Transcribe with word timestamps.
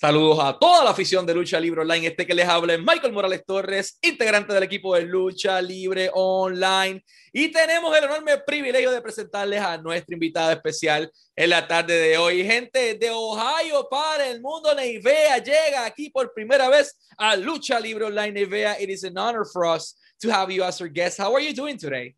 Saludos 0.00 0.38
a 0.40 0.58
toda 0.58 0.82
la 0.82 0.92
afición 0.92 1.26
de 1.26 1.34
Lucha 1.34 1.60
Libre 1.60 1.82
Online. 1.82 2.06
Este 2.06 2.26
que 2.26 2.32
les 2.32 2.48
habla 2.48 2.72
es 2.72 2.78
Michael 2.78 3.12
Morales 3.12 3.44
Torres, 3.44 3.98
integrante 4.00 4.54
del 4.54 4.62
equipo 4.62 4.94
de 4.94 5.02
Lucha 5.02 5.60
Libre 5.60 6.10
Online. 6.14 7.04
Y 7.34 7.52
tenemos 7.52 7.94
el 7.94 8.04
enorme 8.04 8.38
privilegio 8.38 8.92
de 8.92 9.02
presentarles 9.02 9.60
a 9.60 9.76
nuestra 9.76 10.14
invitada 10.14 10.54
especial 10.54 11.12
en 11.36 11.50
la 11.50 11.68
tarde 11.68 11.92
de 12.00 12.16
hoy. 12.16 12.42
Gente 12.42 12.94
de 12.94 13.10
Ohio 13.10 13.86
para 13.90 14.26
el 14.26 14.40
mundo, 14.40 14.74
Neivea 14.74 15.36
llega 15.36 15.84
aquí 15.84 16.08
por 16.08 16.32
primera 16.32 16.70
vez 16.70 16.96
a 17.18 17.36
Lucha 17.36 17.78
Libre 17.78 18.06
Online. 18.06 18.32
Neivea, 18.32 18.80
it 18.80 18.88
is 18.88 19.04
an 19.04 19.18
honor 19.18 19.44
for 19.44 19.66
us 19.66 19.98
to 20.22 20.30
have 20.30 20.50
you 20.50 20.64
as 20.64 20.80
our 20.80 20.88
guest. 20.88 21.20
How 21.20 21.34
are 21.34 21.46
you 21.46 21.52
doing 21.52 21.76
today? 21.76 22.14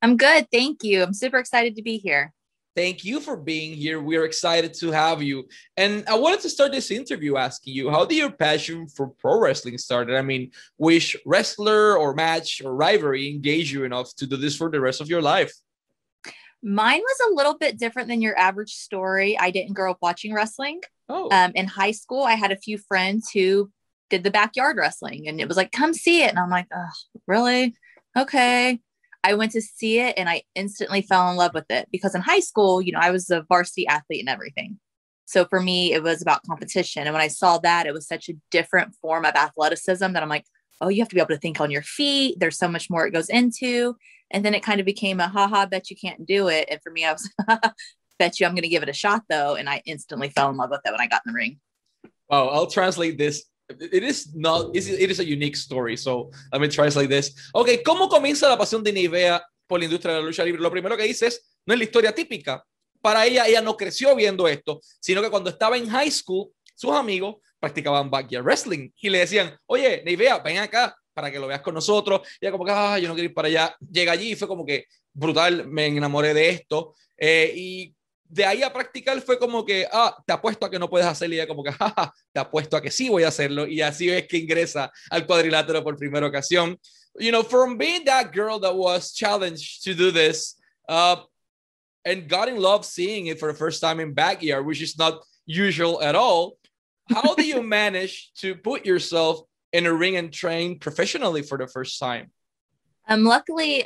I'm 0.00 0.16
good. 0.16 0.46
Thank 0.50 0.82
you. 0.82 1.02
I'm 1.02 1.12
super 1.12 1.36
excited 1.36 1.76
to 1.76 1.82
be 1.82 1.98
here. 1.98 2.32
Thank 2.78 3.04
you 3.04 3.18
for 3.18 3.36
being 3.36 3.74
here. 3.74 4.00
We're 4.00 4.24
excited 4.24 4.72
to 4.74 4.92
have 4.92 5.20
you. 5.20 5.48
And 5.76 6.04
I 6.06 6.16
wanted 6.16 6.38
to 6.42 6.48
start 6.48 6.70
this 6.70 6.92
interview 6.92 7.36
asking 7.36 7.74
you 7.74 7.90
how 7.90 8.04
did 8.04 8.18
your 8.18 8.30
passion 8.30 8.86
for 8.86 9.08
pro 9.18 9.40
wrestling 9.40 9.76
started? 9.78 10.16
I 10.16 10.22
mean, 10.22 10.52
which 10.76 11.16
wrestler 11.26 11.98
or 11.98 12.14
match 12.14 12.62
or 12.64 12.72
rivalry 12.76 13.30
engaged 13.30 13.72
you 13.72 13.82
enough 13.82 14.14
to 14.14 14.28
do 14.28 14.36
this 14.36 14.54
for 14.54 14.70
the 14.70 14.80
rest 14.80 15.00
of 15.00 15.08
your 15.08 15.20
life? 15.20 15.52
Mine 16.62 17.00
was 17.00 17.18
a 17.28 17.34
little 17.34 17.58
bit 17.58 17.80
different 17.80 18.06
than 18.06 18.22
your 18.22 18.38
average 18.38 18.74
story. 18.74 19.36
I 19.36 19.50
didn't 19.50 19.72
grow 19.72 19.90
up 19.90 19.98
watching 20.00 20.32
wrestling. 20.32 20.80
Oh, 21.08 21.28
Um, 21.32 21.50
in 21.56 21.66
high 21.66 21.90
school, 21.90 22.22
I 22.22 22.34
had 22.34 22.52
a 22.52 22.56
few 22.56 22.78
friends 22.78 23.28
who 23.32 23.72
did 24.08 24.22
the 24.22 24.30
backyard 24.30 24.76
wrestling, 24.76 25.26
and 25.26 25.40
it 25.40 25.48
was 25.48 25.56
like, 25.56 25.72
come 25.72 25.94
see 25.94 26.22
it. 26.22 26.30
And 26.30 26.38
I'm 26.38 26.48
like, 26.48 26.68
oh, 26.72 26.90
really? 27.26 27.74
Okay. 28.16 28.78
I 29.24 29.34
went 29.34 29.52
to 29.52 29.60
see 29.60 30.00
it 30.00 30.14
and 30.16 30.28
I 30.28 30.42
instantly 30.54 31.02
fell 31.02 31.30
in 31.30 31.36
love 31.36 31.54
with 31.54 31.70
it 31.70 31.88
because 31.90 32.14
in 32.14 32.20
high 32.20 32.40
school, 32.40 32.80
you 32.80 32.92
know, 32.92 33.00
I 33.00 33.10
was 33.10 33.30
a 33.30 33.42
varsity 33.48 33.86
athlete 33.86 34.20
and 34.20 34.28
everything. 34.28 34.78
So 35.26 35.44
for 35.44 35.60
me, 35.60 35.92
it 35.92 36.02
was 36.02 36.22
about 36.22 36.42
competition. 36.46 37.02
And 37.02 37.12
when 37.12 37.20
I 37.20 37.28
saw 37.28 37.58
that, 37.58 37.86
it 37.86 37.92
was 37.92 38.06
such 38.06 38.28
a 38.28 38.34
different 38.50 38.94
form 38.94 39.24
of 39.24 39.34
athleticism 39.34 40.12
that 40.12 40.22
I'm 40.22 40.28
like, 40.28 40.46
oh, 40.80 40.88
you 40.88 41.02
have 41.02 41.08
to 41.08 41.14
be 41.14 41.20
able 41.20 41.34
to 41.34 41.38
think 41.38 41.60
on 41.60 41.70
your 41.70 41.82
feet. 41.82 42.38
There's 42.38 42.56
so 42.56 42.68
much 42.68 42.88
more 42.88 43.06
it 43.06 43.12
goes 43.12 43.28
into. 43.28 43.96
And 44.30 44.44
then 44.44 44.54
it 44.54 44.62
kind 44.62 44.80
of 44.80 44.86
became 44.86 45.20
a 45.20 45.28
haha, 45.28 45.66
bet 45.66 45.90
you 45.90 45.96
can't 45.96 46.24
do 46.24 46.48
it. 46.48 46.68
And 46.70 46.80
for 46.82 46.90
me, 46.90 47.04
I 47.04 47.12
was, 47.12 47.30
bet 48.18 48.40
you 48.40 48.46
I'm 48.46 48.52
going 48.52 48.62
to 48.62 48.68
give 48.68 48.82
it 48.82 48.88
a 48.88 48.94
shot 48.94 49.24
though. 49.28 49.54
And 49.56 49.68
I 49.68 49.82
instantly 49.84 50.30
fell 50.30 50.50
in 50.50 50.56
love 50.56 50.70
with 50.70 50.80
it 50.84 50.90
when 50.90 51.00
I 51.00 51.06
got 51.06 51.22
in 51.26 51.32
the 51.32 51.36
ring. 51.36 51.60
wow. 52.30 52.48
I'll 52.48 52.66
translate 52.66 53.18
this. 53.18 53.44
It 53.68 54.02
is 54.02 54.34
not, 54.34 54.74
it 54.74 54.78
is- 54.88 54.98
it 54.98 55.20
a 55.20 55.22
unique 55.22 55.56
story. 55.56 55.96
So 55.96 56.30
let 56.52 56.60
me 56.60 56.68
translate 56.68 57.08
this. 57.08 57.34
Ok, 57.52 57.68
¿cómo 57.84 58.08
comienza 58.08 58.48
la 58.48 58.56
pasión 58.56 58.82
de 58.82 58.92
Nivea 58.92 59.44
por 59.66 59.78
la 59.78 59.84
industria 59.84 60.14
de 60.14 60.20
la 60.20 60.26
lucha 60.26 60.44
libre? 60.44 60.60
Lo 60.62 60.70
primero 60.70 60.96
que 60.96 61.02
dice 61.02 61.26
es, 61.26 61.58
no 61.66 61.74
es 61.74 61.78
la 61.78 61.84
historia 61.84 62.14
típica. 62.14 62.64
Para 63.02 63.26
ella, 63.26 63.46
ella 63.46 63.60
no 63.60 63.76
creció 63.76 64.14
viendo 64.16 64.48
esto, 64.48 64.80
sino 65.00 65.20
que 65.22 65.30
cuando 65.30 65.50
estaba 65.50 65.76
en 65.76 65.88
high 65.88 66.10
school, 66.10 66.48
sus 66.74 66.92
amigos 66.92 67.36
practicaban 67.60 68.10
backyard 68.10 68.44
wrestling 68.44 68.90
y 69.00 69.10
le 69.10 69.18
decían, 69.18 69.56
oye, 69.66 70.02
Nivea, 70.04 70.38
ven 70.38 70.58
acá 70.58 70.96
para 71.12 71.30
que 71.30 71.38
lo 71.38 71.46
veas 71.46 71.60
con 71.60 71.74
nosotros. 71.74 72.22
Y 72.40 72.46
ella 72.46 72.52
como 72.52 72.64
que, 72.64 72.70
ah, 72.72 72.98
yo 72.98 73.08
no 73.08 73.14
quiero 73.14 73.28
ir 73.28 73.34
para 73.34 73.48
allá. 73.48 73.76
Llega 73.90 74.12
allí 74.12 74.32
y 74.32 74.36
fue 74.36 74.48
como 74.48 74.64
que 74.64 74.86
brutal, 75.12 75.66
me 75.68 75.86
enamoré 75.86 76.32
de 76.32 76.48
esto. 76.48 76.94
Eh, 77.16 77.52
y 77.54 77.94
de 78.28 78.44
ahí 78.44 78.62
a 78.62 78.72
practicar 78.72 79.20
fue 79.22 79.38
como 79.38 79.64
que, 79.64 79.86
ah, 79.90 80.16
te 80.26 80.32
apuesto 80.32 80.66
a 80.66 80.70
que 80.70 80.78
no 80.78 80.88
puedes 80.88 81.06
hacerlo. 81.06 81.34
Y 81.34 81.38
ella 81.38 81.48
como 81.48 81.62
que, 81.62 81.72
jaja, 81.78 82.12
te 82.32 82.40
apuesto 82.40 82.76
a 82.76 82.82
que 82.82 82.90
sí 82.90 83.08
voy 83.08 83.24
a 83.24 83.28
hacerlo. 83.28 83.66
Y 83.66 83.80
así 83.80 84.08
es 84.10 84.26
que 84.26 84.38
ingresa 84.38 84.90
al 85.10 85.26
cuadrilátero 85.26 85.82
por 85.82 85.96
primera 85.96 86.26
ocasión. 86.26 86.78
You 87.18 87.30
know, 87.30 87.42
from 87.42 87.78
being 87.78 88.04
that 88.04 88.32
girl 88.32 88.60
that 88.60 88.74
was 88.74 89.12
challenged 89.12 89.82
to 89.84 89.94
do 89.94 90.12
this, 90.12 90.56
uh, 90.88 91.16
and 92.04 92.28
got 92.28 92.48
in 92.48 92.56
love 92.56 92.84
seeing 92.84 93.26
it 93.26 93.38
for 93.38 93.52
the 93.52 93.58
first 93.58 93.80
time 93.80 94.00
in 94.00 94.14
backyard, 94.14 94.64
which 94.64 94.80
is 94.80 94.98
not 94.98 95.22
usual 95.46 96.00
at 96.02 96.14
all. 96.14 96.56
How 97.08 97.34
do 97.34 97.44
you 97.44 97.62
manage 97.78 98.32
to 98.40 98.54
put 98.54 98.86
yourself 98.86 99.40
in 99.72 99.86
a 99.86 99.92
ring 99.92 100.16
and 100.16 100.32
train 100.32 100.78
professionally 100.78 101.42
for 101.42 101.58
the 101.58 101.66
first 101.66 101.98
time? 101.98 102.30
Um, 103.08 103.24
luckily, 103.24 103.84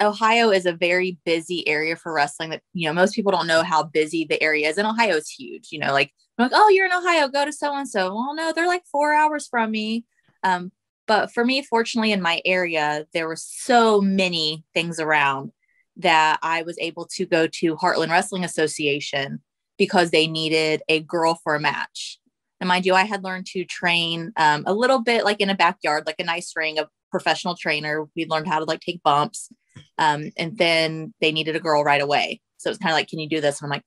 Ohio 0.00 0.50
is 0.50 0.66
a 0.66 0.72
very 0.72 1.18
busy 1.24 1.66
area 1.68 1.96
for 1.96 2.12
wrestling. 2.12 2.50
That 2.50 2.62
you 2.72 2.88
know, 2.88 2.94
most 2.94 3.14
people 3.14 3.32
don't 3.32 3.46
know 3.46 3.62
how 3.62 3.84
busy 3.84 4.24
the 4.24 4.42
area 4.42 4.68
is, 4.68 4.78
and 4.78 4.86
Ohio 4.86 5.16
is 5.16 5.30
huge. 5.30 5.68
You 5.70 5.78
know, 5.80 5.92
like 5.92 6.12
like, 6.38 6.52
oh, 6.54 6.68
you're 6.68 6.86
in 6.86 6.92
Ohio, 6.92 7.28
go 7.28 7.44
to 7.44 7.52
so 7.52 7.74
and 7.74 7.88
so. 7.88 8.14
Well, 8.14 8.34
no, 8.34 8.52
they're 8.52 8.66
like 8.66 8.84
four 8.90 9.14
hours 9.14 9.46
from 9.46 9.70
me. 9.70 10.04
Um, 10.42 10.72
but 11.06 11.32
for 11.32 11.44
me, 11.44 11.62
fortunately, 11.62 12.12
in 12.12 12.22
my 12.22 12.40
area, 12.44 13.06
there 13.12 13.28
were 13.28 13.36
so 13.36 14.00
many 14.00 14.64
things 14.74 14.98
around 14.98 15.52
that 15.98 16.38
I 16.42 16.62
was 16.62 16.76
able 16.80 17.06
to 17.14 17.26
go 17.26 17.46
to 17.46 17.76
Heartland 17.76 18.10
Wrestling 18.10 18.44
Association 18.44 19.42
because 19.78 20.10
they 20.10 20.26
needed 20.26 20.82
a 20.88 21.00
girl 21.00 21.38
for 21.44 21.54
a 21.54 21.60
match. 21.60 22.18
And 22.60 22.68
mind 22.68 22.86
you, 22.86 22.94
I 22.94 23.04
had 23.04 23.22
learned 23.22 23.46
to 23.46 23.64
train 23.64 24.32
um, 24.36 24.64
a 24.66 24.72
little 24.72 25.02
bit 25.02 25.24
like 25.24 25.40
in 25.40 25.50
a 25.50 25.54
backyard, 25.54 26.04
like 26.06 26.18
a 26.18 26.24
nice 26.24 26.52
ring, 26.56 26.78
a 26.78 26.88
professional 27.10 27.54
trainer. 27.54 28.06
We 28.16 28.26
learned 28.26 28.48
how 28.48 28.58
to 28.58 28.64
like 28.64 28.80
take 28.80 29.02
bumps. 29.02 29.50
Um, 29.98 30.30
and 30.36 30.56
then 30.58 31.14
they 31.20 31.32
needed 31.32 31.56
a 31.56 31.60
girl 31.60 31.84
right 31.84 32.02
away. 32.02 32.40
So 32.58 32.70
it's 32.70 32.78
kind 32.78 32.92
of 32.92 32.96
like, 32.96 33.08
can 33.08 33.18
you 33.18 33.28
do 33.28 33.40
this? 33.40 33.60
And 33.60 33.66
I'm 33.66 33.70
like, 33.76 33.84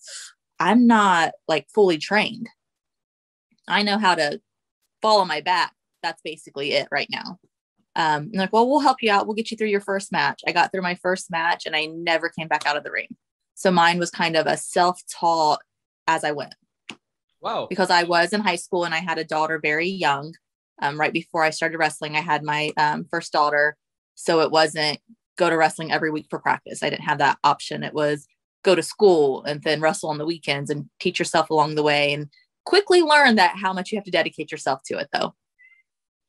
I'm 0.59 0.87
not 0.87 1.33
like 1.47 1.67
fully 1.73 1.97
trained. 1.97 2.47
I 3.67 3.83
know 3.83 3.97
how 3.97 4.15
to 4.15 4.39
fall 5.01 5.19
on 5.21 5.27
my 5.27 5.41
back. 5.41 5.73
That's 6.03 6.21
basically 6.21 6.73
it 6.73 6.87
right 6.91 7.09
now. 7.11 7.37
Um, 7.95 8.29
like, 8.33 8.53
well, 8.53 8.69
we'll 8.69 8.79
help 8.79 8.97
you 9.01 9.11
out. 9.11 9.25
We'll 9.25 9.35
get 9.35 9.49
you 9.49 9.57
through 9.57 9.67
your 9.67 9.81
first 9.81 10.11
match. 10.11 10.41
I 10.47 10.51
got 10.51 10.71
through 10.71 10.83
my 10.83 10.95
first 10.95 11.31
match 11.31 11.65
and 11.65 11.75
I 11.75 11.85
never 11.85 12.29
came 12.29 12.47
back 12.47 12.65
out 12.65 12.77
of 12.77 12.83
the 12.83 12.91
ring. 12.91 13.15
So 13.55 13.71
mine 13.71 13.97
was 13.97 14.11
kind 14.11 14.35
of 14.35 14.45
a 14.45 14.55
self 14.55 15.01
taught 15.11 15.59
as 16.05 16.23
I 16.23 16.31
went 16.31 16.53
Wow. 17.41 17.65
because 17.69 17.89
I 17.89 18.03
was 18.03 18.33
in 18.33 18.41
high 18.41 18.55
school 18.55 18.85
and 18.85 18.93
I 18.93 18.99
had 18.99 19.17
a 19.17 19.23
daughter 19.23 19.59
very 19.59 19.89
young. 19.89 20.33
Um, 20.79 20.99
right 20.99 21.11
before 21.11 21.43
I 21.43 21.49
started 21.49 21.79
wrestling, 21.79 22.15
I 22.15 22.21
had 22.21 22.43
my 22.43 22.71
um, 22.77 23.05
first 23.09 23.33
daughter. 23.33 23.75
So 24.13 24.41
it 24.41 24.51
wasn't 24.51 24.99
go 25.37 25.49
to 25.49 25.57
wrestling 25.57 25.91
every 25.91 26.11
week 26.11 26.27
for 26.29 26.39
practice. 26.39 26.83
I 26.83 26.89
didn't 26.89 27.05
have 27.05 27.19
that 27.19 27.37
option. 27.43 27.83
It 27.83 27.93
was 27.93 28.27
go 28.63 28.75
to 28.75 28.83
school 28.83 29.43
and 29.45 29.61
then 29.63 29.81
wrestle 29.81 30.09
on 30.09 30.17
the 30.17 30.25
weekends 30.25 30.69
and 30.69 30.89
teach 30.99 31.19
yourself 31.19 31.49
along 31.49 31.75
the 31.75 31.83
way 31.83 32.13
and 32.13 32.27
quickly 32.65 33.01
learn 33.01 33.35
that 33.35 33.55
how 33.55 33.71
much 33.71 33.91
you 33.91 33.97
have 33.97 34.05
to 34.05 34.11
dedicate 34.11 34.51
yourself 34.51 34.81
to 34.83 34.97
it 34.97 35.07
though. 35.13 35.33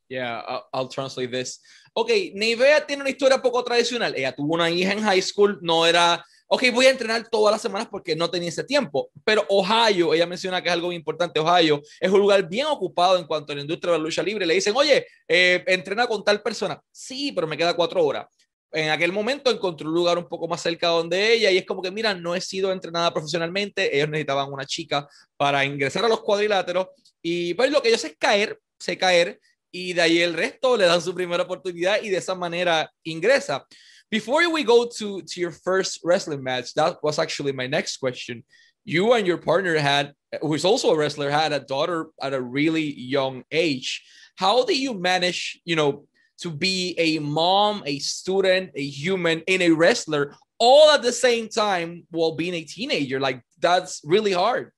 Yeah, 0.08 0.40
I'll, 0.46 0.64
I'll 0.72 0.88
translate 0.88 1.30
this. 1.30 1.60
Ok, 1.92 2.10
Nivea 2.34 2.86
tiene 2.86 3.02
una 3.02 3.10
historia 3.10 3.42
poco 3.42 3.62
tradicional. 3.62 4.14
Ella 4.14 4.32
tuvo 4.32 4.54
una 4.54 4.68
en 4.68 5.02
high 5.02 5.20
school, 5.20 5.58
no 5.60 5.84
era, 5.84 6.24
ok, 6.46 6.62
voy 6.72 6.86
a 6.86 6.90
entrenar 6.90 7.28
todas 7.28 7.52
las 7.52 7.60
semanas 7.60 7.88
porque 7.90 8.16
no 8.16 8.30
tenía 8.30 8.48
ese 8.48 8.64
tiempo. 8.64 9.10
Pero 9.24 9.44
Ohio, 9.48 10.14
ella 10.14 10.26
menciona 10.26 10.62
que 10.62 10.68
es 10.68 10.72
algo 10.72 10.92
importante, 10.92 11.40
Ohio 11.40 11.82
es 12.00 12.10
un 12.10 12.20
lugar 12.20 12.48
bien 12.48 12.66
ocupado 12.66 13.18
en 13.18 13.26
cuanto 13.26 13.52
a 13.52 13.56
la 13.56 13.62
industria 13.62 13.92
de 13.92 13.98
la 13.98 14.04
lucha 14.04 14.22
libre. 14.22 14.46
Le 14.46 14.54
dicen, 14.54 14.74
oye, 14.76 15.06
eh, 15.26 15.62
entrena 15.66 16.06
con 16.06 16.24
tal 16.24 16.40
persona. 16.40 16.80
Sí, 16.90 17.32
pero 17.32 17.46
me 17.46 17.56
queda 17.56 17.74
cuatro 17.74 18.02
horas. 18.02 18.26
En 18.72 18.90
aquel 18.90 19.12
momento 19.12 19.50
encontró 19.50 19.88
un 19.88 19.94
lugar 19.94 20.18
un 20.18 20.28
poco 20.28 20.46
más 20.46 20.60
cerca 20.60 20.88
donde 20.88 21.32
ella 21.32 21.50
y 21.50 21.58
es 21.58 21.64
como 21.64 21.80
que, 21.80 21.90
mira, 21.90 22.14
no 22.14 22.34
he 22.34 22.40
sido 22.40 22.70
entrenada 22.70 23.12
profesionalmente, 23.12 23.96
ellos 23.96 24.10
necesitaban 24.10 24.52
una 24.52 24.66
chica 24.66 25.08
para 25.36 25.64
ingresar 25.64 26.04
a 26.04 26.08
los 26.08 26.20
cuadriláteros 26.20 26.88
y 27.22 27.54
pues 27.54 27.70
lo 27.70 27.80
que 27.80 27.88
ellos 27.88 28.04
es 28.04 28.16
caer, 28.18 28.58
sé 28.78 28.98
caer 28.98 29.40
y 29.70 29.94
de 29.94 30.02
ahí 30.02 30.18
el 30.20 30.34
resto 30.34 30.76
le 30.76 30.84
dan 30.84 31.00
su 31.00 31.14
primera 31.14 31.44
oportunidad 31.44 32.02
y 32.02 32.10
de 32.10 32.18
esa 32.18 32.34
manera 32.34 32.90
ingresa. 33.04 33.66
Before 34.10 34.46
we 34.46 34.64
go 34.64 34.86
to, 34.86 35.22
to 35.22 35.40
your 35.40 35.52
first 35.52 36.00
wrestling 36.02 36.42
match, 36.42 36.72
that 36.74 36.98
was 37.02 37.18
actually 37.18 37.52
my 37.52 37.68
next 37.68 37.98
question. 37.98 38.44
You 38.84 39.12
and 39.12 39.26
your 39.26 39.36
partner 39.36 39.76
had, 39.78 40.14
who 40.40 40.54
is 40.54 40.64
also 40.64 40.90
a 40.92 40.96
wrestler, 40.96 41.30
had 41.30 41.52
a 41.52 41.60
daughter 41.60 42.06
at 42.22 42.32
a 42.32 42.40
really 42.40 42.94
young 42.98 43.44
age. 43.50 44.02
How 44.36 44.64
do 44.64 44.74
you 44.74 44.94
manage, 44.94 45.60
you 45.64 45.76
know, 45.76 46.06
to 46.38 46.50
be 46.50 46.94
a 46.98 47.18
mom, 47.18 47.82
a 47.86 47.98
student, 47.98 48.70
a 48.74 48.86
human, 48.86 49.42
and 49.48 49.62
a 49.62 49.70
wrestler 49.70 50.34
all 50.58 50.90
at 50.90 51.02
the 51.02 51.12
same 51.12 51.48
time 51.48 52.06
while 52.10 52.34
being 52.34 52.54
a 52.54 52.64
teenager? 52.64 53.20
Like 53.20 53.42
that's 53.60 54.00
really 54.04 54.32
hard. 54.32 54.72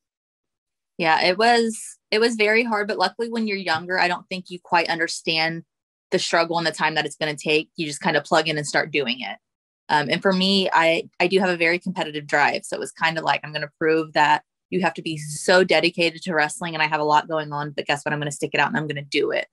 Yeah, 0.99 1.23
it 1.23 1.39
was 1.39 1.81
it 2.11 2.19
was 2.19 2.35
very 2.35 2.63
hard, 2.63 2.89
but 2.89 2.99
luckily 2.99 3.31
when 3.31 3.47
you're 3.47 3.57
younger, 3.57 3.99
I 3.99 4.09
don't 4.09 4.27
think 4.29 4.47
you 4.51 4.59
quite 4.63 4.89
understand 4.89 5.65
the 6.11 6.19
struggle 6.19 6.59
and 6.59 6.67
the 6.67 6.73
time 6.73 6.95
that 6.97 7.07
it's 7.07 7.17
going 7.17 7.35
to 7.35 7.43
take. 7.43 7.71
You 7.77 7.87
just 7.87 8.01
kind 8.01 8.17
of 8.17 8.25
plug 8.25 8.49
in 8.49 8.59
and 8.59 8.67
start 8.67 8.91
doing 8.91 9.21
it. 9.21 9.39
Um, 9.89 10.09
and 10.11 10.23
for 10.23 10.33
me, 10.33 10.69
I 10.73 11.09
I 11.19 11.27
do 11.27 11.39
have 11.41 11.49
a 11.49 11.57
very 11.57 11.79
competitive 11.79 12.27
drive, 12.27 12.65
so 12.65 12.77
it 12.77 12.81
was 12.81 12.93
kind 12.93 13.19
of 13.19 13.25
like 13.25 13.41
I'm 13.43 13.53
going 13.53 13.63
to 13.63 13.71
prove 13.79 14.13
that 14.13 14.43
you 14.71 14.83
have 14.83 14.95
to 14.95 15.03
be 15.03 15.17
so 15.19 15.65
dedicated 15.65 16.23
to 16.23 16.35
wrestling, 16.35 16.75
and 16.75 16.83
I 16.83 16.87
have 16.87 17.01
a 17.01 17.05
lot 17.05 17.29
going 17.29 17.53
on. 17.53 17.71
But 17.71 17.87
guess 17.87 18.05
what? 18.05 18.13
I'm 18.13 18.21
going 18.21 18.31
to 18.31 18.37
stick 18.37 18.51
it 18.55 18.61
out 18.61 18.69
and 18.69 18.77
I'm 18.77 18.87
going 18.87 18.97
to 18.97 19.03
do 19.03 19.31
it. 19.31 19.47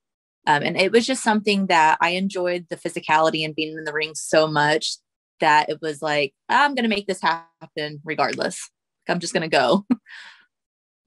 Um, 0.47 0.63
and 0.63 0.77
it 0.77 0.93
was 0.93 1.05
just 1.05 1.23
something 1.23 1.67
that 1.67 1.97
I 1.99 2.11
enjoyed 2.11 2.67
the 2.69 2.77
physicality 2.77 3.43
and 3.43 3.53
being 3.53 3.77
in 3.77 3.83
the 3.83 3.91
ring 3.93 4.15
so 4.15 4.47
much 4.47 4.97
that 5.41 5.69
it 5.69 5.79
was 5.81 6.01
like 6.01 6.33
I'm 6.47 6.73
going 6.73 6.89
to 6.89 6.95
make 6.95 7.05
this 7.05 7.21
happen 7.21 8.01
regardless. 8.03 8.69
I'm 9.09 9.19
just 9.19 9.33
going 9.33 9.47
to 9.49 9.55
go. 9.55 9.85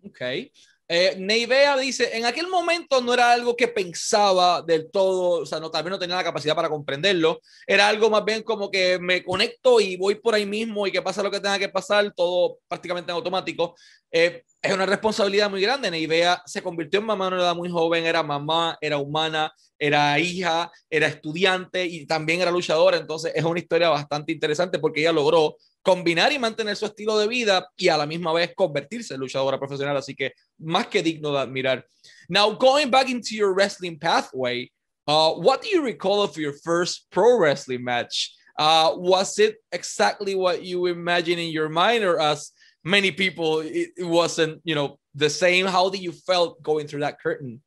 Ok. 0.02 0.50
Eh, 0.88 1.14
Neivea 1.18 1.76
dice, 1.76 2.16
en 2.16 2.24
aquel 2.24 2.48
momento 2.48 3.00
no 3.00 3.12
era 3.12 3.30
algo 3.32 3.54
que 3.54 3.68
pensaba 3.68 4.62
del 4.62 4.90
todo, 4.90 5.42
o 5.42 5.46
sea, 5.46 5.60
no, 5.60 5.70
tal 5.70 5.84
vez 5.84 5.90
no 5.90 5.98
tenía 5.98 6.16
la 6.16 6.24
capacidad 6.24 6.56
para 6.56 6.68
comprenderlo, 6.68 7.40
era 7.64 7.86
algo 7.86 8.08
más 8.10 8.24
bien 8.24 8.42
como 8.42 8.70
que 8.70 8.98
me 8.98 9.22
conecto 9.22 9.78
y 9.78 9.96
voy 9.96 10.16
por 10.16 10.34
ahí 10.34 10.46
mismo 10.46 10.86
y 10.86 10.90
que 10.90 11.02
pasa 11.02 11.22
lo 11.22 11.30
que 11.30 11.38
tenga 11.38 11.58
que 11.60 11.68
pasar, 11.68 12.12
todo 12.12 12.58
prácticamente 12.66 13.12
en 13.12 13.16
automático. 13.16 13.76
Eh, 14.10 14.42
es 14.62 14.72
una 14.72 14.86
responsabilidad 14.86 15.50
muy 15.50 15.62
grande. 15.62 15.90
Neivea 15.90 16.42
se 16.44 16.62
convirtió 16.62 17.00
en 17.00 17.06
mamá 17.06 17.26
a 17.26 17.28
una 17.28 17.38
edad 17.38 17.54
muy 17.54 17.70
joven, 17.70 18.04
era 18.04 18.22
mamá, 18.22 18.76
era 18.80 18.98
humana, 18.98 19.52
era 19.78 20.18
hija, 20.18 20.70
era 20.88 21.06
estudiante 21.06 21.86
y 21.86 22.06
también 22.06 22.40
era 22.42 22.50
luchadora. 22.50 22.98
Entonces 22.98 23.32
es 23.34 23.44
una 23.44 23.58
historia 23.58 23.88
bastante 23.88 24.32
interesante 24.32 24.78
porque 24.78 25.00
ella 25.00 25.12
logró 25.12 25.56
combinar 25.82 26.30
y 26.32 26.38
mantener 26.38 26.76
su 26.76 26.84
estilo 26.84 27.18
de 27.18 27.26
vida 27.26 27.70
y 27.76 27.88
a 27.88 27.96
la 27.96 28.04
misma 28.04 28.34
vez 28.34 28.52
convertirse 28.54 29.14
en 29.14 29.20
luchadora 29.20 29.58
profesional. 29.58 29.96
Así 29.96 30.14
que 30.14 30.32
más 30.58 30.88
que 30.88 31.02
digno 31.02 31.32
de 31.32 31.38
admirar. 31.38 31.86
Now, 32.28 32.50
going 32.50 32.90
back 32.90 33.08
into 33.08 33.34
your 33.34 33.54
wrestling 33.54 33.98
pathway, 33.98 34.70
uh, 35.06 35.32
what 35.32 35.62
do 35.62 35.68
you 35.68 35.82
recall 35.82 36.22
of 36.22 36.36
your 36.36 36.52
first 36.62 37.06
pro 37.10 37.38
wrestling 37.38 37.82
match? 37.82 38.34
Uh, 38.58 38.92
was 38.96 39.38
it 39.38 39.56
exactly 39.72 40.34
what 40.34 40.62
you 40.62 40.86
imagine 40.86 41.38
in 41.38 41.50
your 41.50 41.70
mind, 41.70 42.04
or 42.04 42.20
as 42.20 42.52
many 42.84 43.10
people, 43.10 43.60
it, 43.60 43.90
it 43.96 44.04
wasn't, 44.04 44.60
you 44.64 44.74
know, 44.74 44.98
the 45.14 45.30
same? 45.30 45.66
How 45.66 45.90
did 45.90 46.02
you 46.02 46.12
felt 46.12 46.62
going 46.62 46.86
through 46.86 47.00
that 47.00 47.20
curtain? 47.20 47.62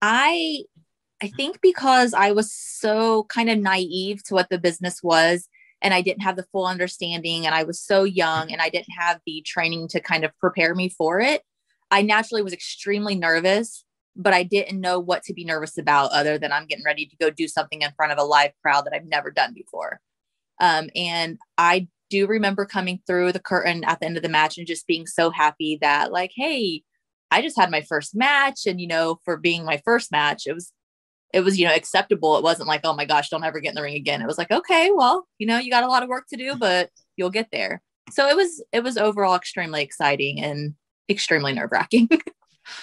I 0.00 0.64
I 1.22 1.28
think 1.28 1.60
because 1.60 2.14
I 2.14 2.32
was 2.32 2.52
so 2.52 3.24
kind 3.24 3.48
of 3.48 3.58
naive 3.58 4.24
to 4.24 4.34
what 4.34 4.48
the 4.50 4.58
business 4.58 5.00
was 5.02 5.48
and 5.80 5.94
I 5.94 6.00
didn't 6.00 6.22
have 6.22 6.34
the 6.34 6.46
full 6.50 6.66
understanding 6.66 7.46
and 7.46 7.54
I 7.54 7.62
was 7.62 7.80
so 7.80 8.02
young 8.02 8.50
and 8.50 8.60
I 8.60 8.68
didn't 8.68 8.92
have 8.98 9.20
the 9.24 9.40
training 9.46 9.86
to 9.88 10.00
kind 10.00 10.24
of 10.24 10.36
prepare 10.38 10.74
me 10.74 10.88
for 10.88 11.20
it. 11.20 11.42
I 11.92 12.02
naturally 12.02 12.42
was 12.42 12.52
extremely 12.52 13.14
nervous, 13.14 13.84
but 14.16 14.32
I 14.32 14.42
didn't 14.42 14.80
know 14.80 14.98
what 14.98 15.22
to 15.24 15.32
be 15.32 15.44
nervous 15.44 15.78
about 15.78 16.10
other 16.10 16.38
than 16.38 16.52
I'm 16.52 16.66
getting 16.66 16.84
ready 16.84 17.06
to 17.06 17.16
go 17.16 17.30
do 17.30 17.46
something 17.46 17.82
in 17.82 17.92
front 17.92 18.10
of 18.10 18.18
a 18.18 18.24
live 18.24 18.52
crowd 18.60 18.86
that 18.86 18.94
I've 18.94 19.06
never 19.06 19.30
done 19.30 19.54
before. 19.54 20.00
Um, 20.60 20.90
and 20.96 21.38
I 21.56 21.86
do 22.12 22.26
remember 22.26 22.66
coming 22.66 23.00
through 23.06 23.32
the 23.32 23.40
curtain 23.40 23.82
at 23.84 23.98
the 23.98 24.06
end 24.06 24.18
of 24.18 24.22
the 24.22 24.28
match 24.28 24.58
and 24.58 24.66
just 24.66 24.86
being 24.86 25.06
so 25.06 25.30
happy 25.30 25.78
that 25.80 26.12
like 26.12 26.30
hey 26.36 26.82
i 27.30 27.40
just 27.40 27.58
had 27.58 27.70
my 27.70 27.80
first 27.80 28.14
match. 28.14 28.66
And 28.66 28.78
you 28.80 28.86
know 28.86 29.18
for 29.24 29.38
being 29.38 29.64
my 29.64 29.80
first 29.84 30.12
match 30.12 30.42
it 30.46 30.52
was 30.52 30.72
it 31.32 31.40
was 31.40 31.58
you 31.58 31.66
know 31.66 31.74
acceptable. 31.74 32.36
It 32.36 32.44
wasn't 32.44 32.68
like 32.68 32.82
oh 32.84 32.94
my 32.94 33.06
gosh 33.06 33.30
don't 33.30 33.42
ever 33.42 33.60
get 33.60 33.70
in 33.70 33.74
the 33.74 33.82
ring 33.82 33.94
again. 33.94 34.20
It 34.20 34.26
was 34.26 34.36
like 34.36 34.50
okay 34.50 34.90
well 34.94 35.26
you 35.38 35.46
know 35.46 35.58
you 35.58 35.70
got 35.70 35.84
a 35.84 35.88
lot 35.88 36.02
of 36.02 36.10
work 36.10 36.26
to 36.28 36.36
do 36.36 36.54
but 36.56 36.90
you'll 37.16 37.30
get 37.30 37.48
there. 37.50 37.80
So 38.10 38.28
it 38.28 38.36
was 38.36 38.62
it 38.72 38.82
was 38.84 38.98
overall 38.98 39.34
extremely 39.34 39.82
exciting 39.82 40.40
and 40.40 40.74
extremely 41.08 41.52
nerve 41.52 41.72
wracking 41.72 42.08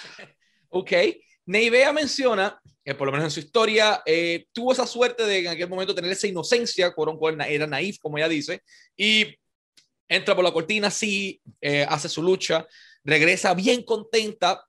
okay 0.74 1.20
Neivea 1.50 1.92
menciona 1.92 2.60
que 2.84 2.94
por 2.94 3.06
lo 3.06 3.12
menos 3.12 3.24
en 3.24 3.30
su 3.32 3.40
historia 3.40 4.02
eh, 4.06 4.46
tuvo 4.52 4.72
esa 4.72 4.86
suerte 4.86 5.26
de 5.26 5.40
en 5.40 5.48
aquel 5.48 5.68
momento 5.68 5.96
tener 5.96 6.12
esa 6.12 6.28
inocencia, 6.28 6.94
era 7.48 7.66
naif, 7.66 7.98
como 7.98 8.18
ella 8.18 8.28
dice, 8.28 8.62
y 8.96 9.36
entra 10.08 10.36
por 10.36 10.44
la 10.44 10.52
cortina, 10.52 10.92
sí, 10.92 11.42
eh, 11.60 11.84
hace 11.88 12.08
su 12.08 12.22
lucha, 12.22 12.68
regresa 13.02 13.52
bien 13.54 13.82
contenta, 13.82 14.64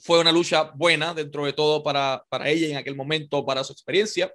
fue 0.00 0.20
una 0.20 0.30
lucha 0.30 0.70
buena 0.76 1.12
dentro 1.12 1.44
de 1.44 1.52
todo 1.52 1.82
para, 1.82 2.24
para 2.28 2.48
ella 2.48 2.68
en 2.68 2.76
aquel 2.76 2.94
momento, 2.94 3.44
para 3.44 3.64
su 3.64 3.72
experiencia, 3.72 4.32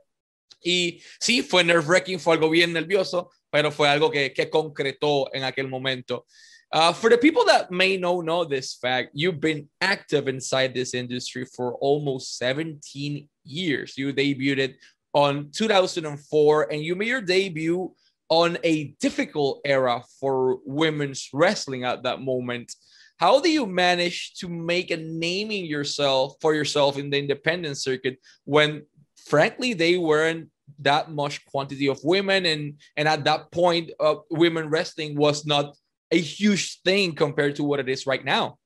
y 0.62 1.02
sí, 1.22 1.42
fue 1.42 1.64
nerve-wracking, 1.64 2.20
fue 2.20 2.34
algo 2.34 2.50
bien 2.50 2.74
nervioso, 2.74 3.32
pero 3.50 3.72
fue 3.72 3.88
algo 3.88 4.12
que, 4.12 4.34
que 4.34 4.50
concretó 4.50 5.34
en 5.34 5.46
aquel 5.46 5.70
momento. 5.70 6.26
Uh, 6.74 6.94
for 6.94 7.10
the 7.10 7.18
people 7.18 7.44
that 7.46 7.70
may 7.70 7.98
not 7.98 8.24
know 8.24 8.46
this 8.46 8.76
fact, 8.76 9.10
you've 9.14 9.42
been 9.42 9.68
active 9.82 10.30
inside 10.30 10.74
this 10.74 10.94
industry 10.94 11.46
for 11.46 11.74
almost 11.76 12.38
17 12.38 13.28
years. 13.44 13.98
You 13.98 14.14
debuted 14.14 14.76
on 15.14 15.52
2004 15.52 16.72
and 16.72 16.82
you 16.82 16.96
made 16.96 17.10
your 17.10 17.22
debut 17.22 17.94
on 18.30 18.58
a 18.64 18.96
difficult 19.02 19.60
era 19.66 20.02
for 20.20 20.60
women's 20.66 21.28
wrestling 21.34 21.84
at 21.84 22.04
that 22.04 22.22
moment. 22.22 22.74
How 23.18 23.42
do 23.42 23.52
you 23.52 23.66
manage 23.66 24.36
to 24.36 24.48
make 24.48 24.92
a 24.92 24.98
naming 24.98 25.66
yourself 25.66 26.36
for 26.40 26.56
yourself 26.56 26.98
in 26.98 27.10
the 27.10 27.20
independent 27.20 27.78
circuit 27.78 28.18
when 28.46 28.84
frankly 29.28 29.74
they 29.74 29.98
weren't 29.98 30.50
that 30.80 31.12
much 31.12 31.46
quantity 31.46 31.88
of 31.88 32.00
women 32.04 32.46
and 32.46 32.80
and 32.96 33.08
at 33.08 33.26
that 33.26 33.52
point 33.52 33.92
uh, 34.00 34.16
women 34.32 34.70
wrestling 34.70 35.16
was 35.16 35.46
not 35.46 35.76
a 36.12 36.20
huge 36.20 36.82
thing 36.82 37.16
compared 37.16 37.56
to 37.56 37.64
what 37.64 37.80
it 37.80 37.90
is 37.90 38.06
right 38.06 38.24
now. 38.24 38.58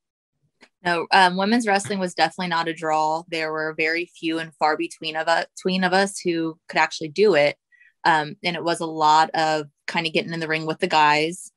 No, 0.84 1.08
um, 1.12 1.36
women's 1.36 1.68
wrestling 1.68 2.00
was 2.00 2.14
definitely 2.14 2.50
not 2.50 2.68
a 2.68 2.74
draw. 2.74 3.24
There 3.28 3.52
were 3.52 3.74
very 3.78 4.12
few 4.20 4.40
and 4.40 4.54
far 4.56 4.78
between 4.78 5.16
of 5.16 5.28
us, 5.28 5.46
between 5.56 5.84
of 5.84 5.94
us 5.94 6.20
who 6.20 6.60
could 6.70 6.80
actually 6.80 7.10
do 7.10 7.34
it. 7.36 7.58
Um, 8.04 8.36
and 8.44 8.56
it 8.56 8.64
was 8.64 8.82
a 8.82 8.86
lot 8.86 9.32
of 9.34 9.66
kind 9.88 10.06
of 10.06 10.14
getting 10.14 10.32
in 10.32 10.40
the 10.40 10.48
ring 10.48 10.66
with 10.66 10.80
the 10.80 10.88
guys. 10.88 11.52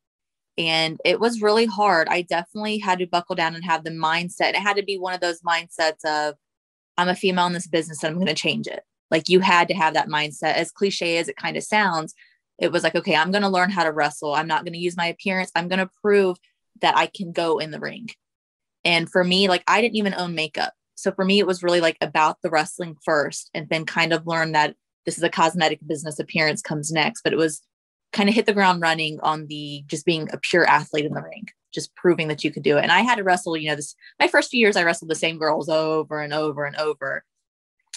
And 0.57 0.99
it 1.05 1.21
was 1.21 1.43
really 1.43 1.67
hard. 1.67 2.09
I 2.09 2.23
definitely 2.23 2.79
had 2.79 2.99
to 3.01 3.07
buckle 3.07 3.37
down 3.37 3.55
and 3.55 3.65
have 3.65 3.85
the 3.85 3.91
mindset. 3.91 4.51
It 4.51 4.57
had 4.57 4.77
to 4.77 4.83
be 4.83 4.99
one 4.99 5.15
of 5.15 5.21
those 5.21 5.43
mindsets 5.43 6.05
of, 6.05 6.35
I'm 6.97 7.09
a 7.09 7.15
female 7.15 7.47
in 7.47 7.53
this 7.53 7.69
business 7.69 8.03
and 8.03 8.11
I'm 8.11 8.17
going 8.17 8.27
to 8.27 8.35
change 8.35 8.67
it. 8.67 8.81
Like 9.11 9.29
you 9.29 9.41
had 9.41 9.69
to 9.69 9.75
have 9.75 9.95
that 9.95 10.09
mindset, 10.09 10.55
as 10.55 10.73
cliche 10.73 11.19
as 11.19 11.29
it 11.29 11.37
kind 11.37 11.57
of 11.57 11.63
sounds 11.63 12.15
it 12.59 12.73
was 12.73 12.83
like, 12.83 12.95
okay, 12.95 13.15
I'm 13.15 13.31
going 13.31 13.43
to 13.43 13.49
learn 13.49 13.71
how 13.71 13.85
to 13.85 13.93
wrestle. 13.93 14.35
I'm 14.35 14.49
not 14.49 14.65
going 14.65 14.73
to 14.73 14.79
use 14.79 14.97
my 14.97 15.07
appearance. 15.07 15.51
I'm 15.55 15.69
going 15.69 15.79
to 15.79 15.91
prove 16.03 16.39
that 16.81 16.97
I 16.97 17.07
can 17.07 17.33
go 17.33 17.59
in 17.59 17.71
the 17.71 17.81
ring. 17.81 18.09
And 18.85 19.11
for 19.11 19.23
me, 19.23 19.49
like, 19.49 19.65
I 19.67 19.81
didn't 19.81 19.97
even 19.97 20.15
own 20.15 20.35
makeup. 20.35 20.73
So 20.95 21.13
for 21.13 21.25
me, 21.25 21.39
it 21.39 21.47
was 21.47 21.63
really 21.63 21.81
like 21.81 21.97
about 22.01 22.39
the 22.43 22.51
wrestling 22.51 22.97
first 23.05 23.51
and 23.55 23.69
then 23.69 23.85
kind 23.85 24.13
of 24.13 24.27
learn 24.27 24.53
that 24.53 24.75
this 25.07 25.17
is 25.17 25.23
a 25.23 25.31
cosmetic 25.31 25.79
business 25.87 26.19
appearance 26.19 26.61
comes 26.61 26.91
next. 26.91 27.23
But 27.23 27.33
it 27.33 27.37
was 27.37 27.63
kind 28.13 28.29
of 28.29 28.35
hit 28.35 28.47
the 28.47 28.53
ground 28.53 28.81
running 28.81 29.21
on 29.21 29.47
the 29.47 29.85
just 29.87 30.05
being 30.05 30.29
a 30.33 30.39
pure 30.39 30.65
athlete 30.65 31.05
in 31.05 31.15
the 31.15 31.23
ring, 31.23 31.47
just 31.73 31.95
proving 31.95 32.29
that 32.29 32.43
you 32.43 32.51
could 32.51 32.63
do 32.63 32.79
it. 32.79 32.83
And 32.83 32.93
I 32.93 33.01
had 33.01 33.17
to 33.17 33.25
wrestle, 33.25 33.57
you 33.57 33.69
know, 33.69 33.77
this 33.77 33.95
my 34.19 34.27
first 34.27 34.51
few 34.51 34.61
years, 34.61 34.77
I 34.77 34.85
wrestled 34.85 35.11
the 35.11 35.15
same 35.15 35.39
girls 35.39 35.69
over 35.69 36.21
and 36.21 36.33
over 36.33 36.65
and 36.65 36.77
over 36.77 37.25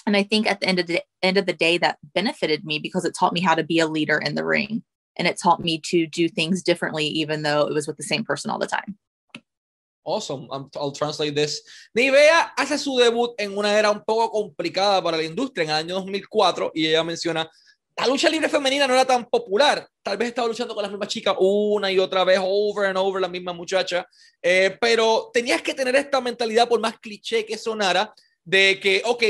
and 0.06 0.16
i 0.16 0.24
think 0.24 0.48
at 0.48 0.60
the 0.60 0.68
end 0.68 0.80
of 0.80 0.88
the 0.88 1.02
end 1.22 1.38
of 1.38 1.46
the 1.46 1.54
day 1.54 1.78
that 1.78 1.98
benefited 2.14 2.66
me 2.66 2.80
because 2.80 3.06
it 3.06 3.16
taught 3.18 3.34
me 3.34 3.42
how 3.42 3.56
to 3.56 3.64
be 3.64 3.80
a 3.80 3.88
leader 3.88 4.18
in 4.18 4.36
the 4.36 4.46
ring 4.46 4.84
and 5.18 5.28
it 5.28 5.40
taught 5.42 5.60
me 5.60 5.80
to 5.80 6.08
do 6.08 6.28
things 6.28 6.64
differently 6.64 7.06
even 7.06 7.42
though 7.44 7.68
it 7.68 7.74
was 7.74 7.88
with 7.88 7.98
the 7.98 8.04
same 8.04 8.24
person 8.24 8.50
all 8.52 8.60
the 8.60 8.68
time 8.68 8.98
Awesome. 10.04 10.48
I'll 10.52 10.92
translate 10.92 11.36
this. 11.36 11.62
Nevaeh 11.96 12.54
hace 12.58 12.80
su 12.80 12.98
debut 12.98 13.36
en 13.38 13.56
una 13.56 13.72
era 13.78 13.92
un 13.92 14.02
poco 14.04 14.32
complicada 14.32 15.00
para 15.00 15.16
la 15.16 15.22
industria 15.22 15.64
en 15.64 15.70
el 15.70 15.76
año 15.76 15.94
2004 15.94 16.72
y 16.74 16.88
ella 16.88 17.04
menciona 17.04 17.48
la 17.98 18.08
lucha 18.08 18.30
libre 18.30 18.50
femenina 18.50 18.88
no 18.88 18.94
era 18.94 19.06
tan 19.06 19.26
popular. 19.26 19.88
Tal 20.02 20.18
vez 20.18 20.30
estaba 20.30 20.48
luchando 20.48 20.74
con 20.74 20.82
las 20.82 20.92
mismas 20.92 21.10
chicas 21.10 21.36
una 21.40 21.92
y 21.92 22.00
otra 22.00 22.24
vez, 22.24 22.40
over 22.42 22.88
and 22.88 22.98
over, 22.98 23.22
la 23.22 23.28
misma 23.28 23.54
muchacha. 23.54 24.08
Eh, 24.42 24.76
pero 24.80 25.30
tenías 25.34 25.62
que 25.62 25.74
tener 25.74 25.96
esta 25.96 26.22
mentalidad, 26.22 26.68
por 26.68 26.80
más 26.80 26.98
cliché 27.00 27.46
que 27.46 27.58
sonara, 27.58 28.14
de 28.44 28.80
que, 28.80 29.04
ok, 29.06 29.24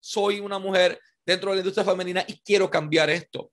soy 0.00 0.40
una 0.40 0.58
mujer 0.58 1.00
dentro 1.24 1.50
de 1.50 1.56
la 1.56 1.60
industria 1.60 1.84
femenina 1.84 2.24
y 2.26 2.40
quiero 2.44 2.70
cambiar 2.70 3.10
esto. 3.10 3.50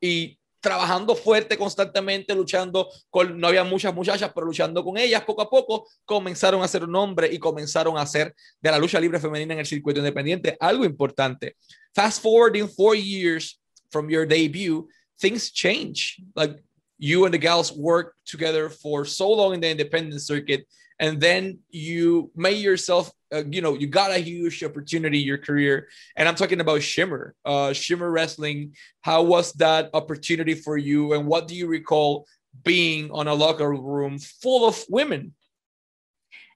Y 0.00 0.38
trabajando 0.64 1.14
fuerte 1.14 1.58
constantemente, 1.58 2.34
luchando 2.34 2.90
con, 3.10 3.38
no 3.38 3.48
había 3.48 3.64
muchas 3.64 3.94
muchachas, 3.94 4.32
pero 4.34 4.46
luchando 4.46 4.82
con 4.82 4.96
ellas, 4.96 5.22
poco 5.22 5.42
a 5.42 5.50
poco 5.50 5.86
comenzaron 6.06 6.62
a 6.62 6.64
hacer 6.64 6.84
un 6.84 6.92
nombre 6.92 7.28
y 7.30 7.38
comenzaron 7.38 7.98
a 7.98 8.00
hacer 8.00 8.34
de 8.62 8.70
la 8.70 8.78
lucha 8.78 8.98
libre 8.98 9.20
femenina 9.20 9.52
en 9.52 9.60
el 9.60 9.66
circuito 9.66 10.00
independiente 10.00 10.56
algo 10.58 10.86
importante. 10.86 11.56
Fast 11.94 12.22
forwarding 12.22 12.66
four 12.66 12.96
years 12.96 13.60
from 13.90 14.08
your 14.08 14.26
debut, 14.26 14.88
things 15.20 15.52
change. 15.52 16.22
Like 16.34 16.62
you 16.98 17.26
and 17.26 17.34
the 17.34 17.38
gals 17.38 17.70
worked 17.76 18.16
together 18.24 18.70
for 18.70 19.04
so 19.04 19.28
long 19.30 19.54
in 19.54 19.60
the 19.60 19.70
independent 19.70 20.22
circuit 20.22 20.66
and 20.98 21.20
then 21.20 21.58
you 21.70 22.30
made 22.36 22.58
yourself 22.58 23.10
uh, 23.32 23.42
you 23.50 23.60
know 23.60 23.74
you 23.74 23.86
got 23.86 24.10
a 24.10 24.18
huge 24.18 24.62
opportunity 24.62 25.18
your 25.18 25.38
career. 25.38 25.88
And 26.16 26.28
i'm 26.28 26.34
talking 26.34 26.60
about 26.60 26.82
shimmer 26.82 27.34
uh, 27.44 27.72
shimmer 27.72 28.10
wrestling. 28.10 28.74
How 29.00 29.22
was 29.22 29.52
that 29.54 29.90
opportunity 29.94 30.54
for 30.54 30.76
you? 30.76 31.12
And 31.14 31.26
what 31.26 31.48
do 31.48 31.54
you 31.54 31.66
recall 31.66 32.26
being 32.62 33.10
on 33.10 33.28
a 33.28 33.34
locker 33.34 33.70
room 33.70 34.18
full 34.18 34.66
of 34.66 34.84
women? 34.88 35.34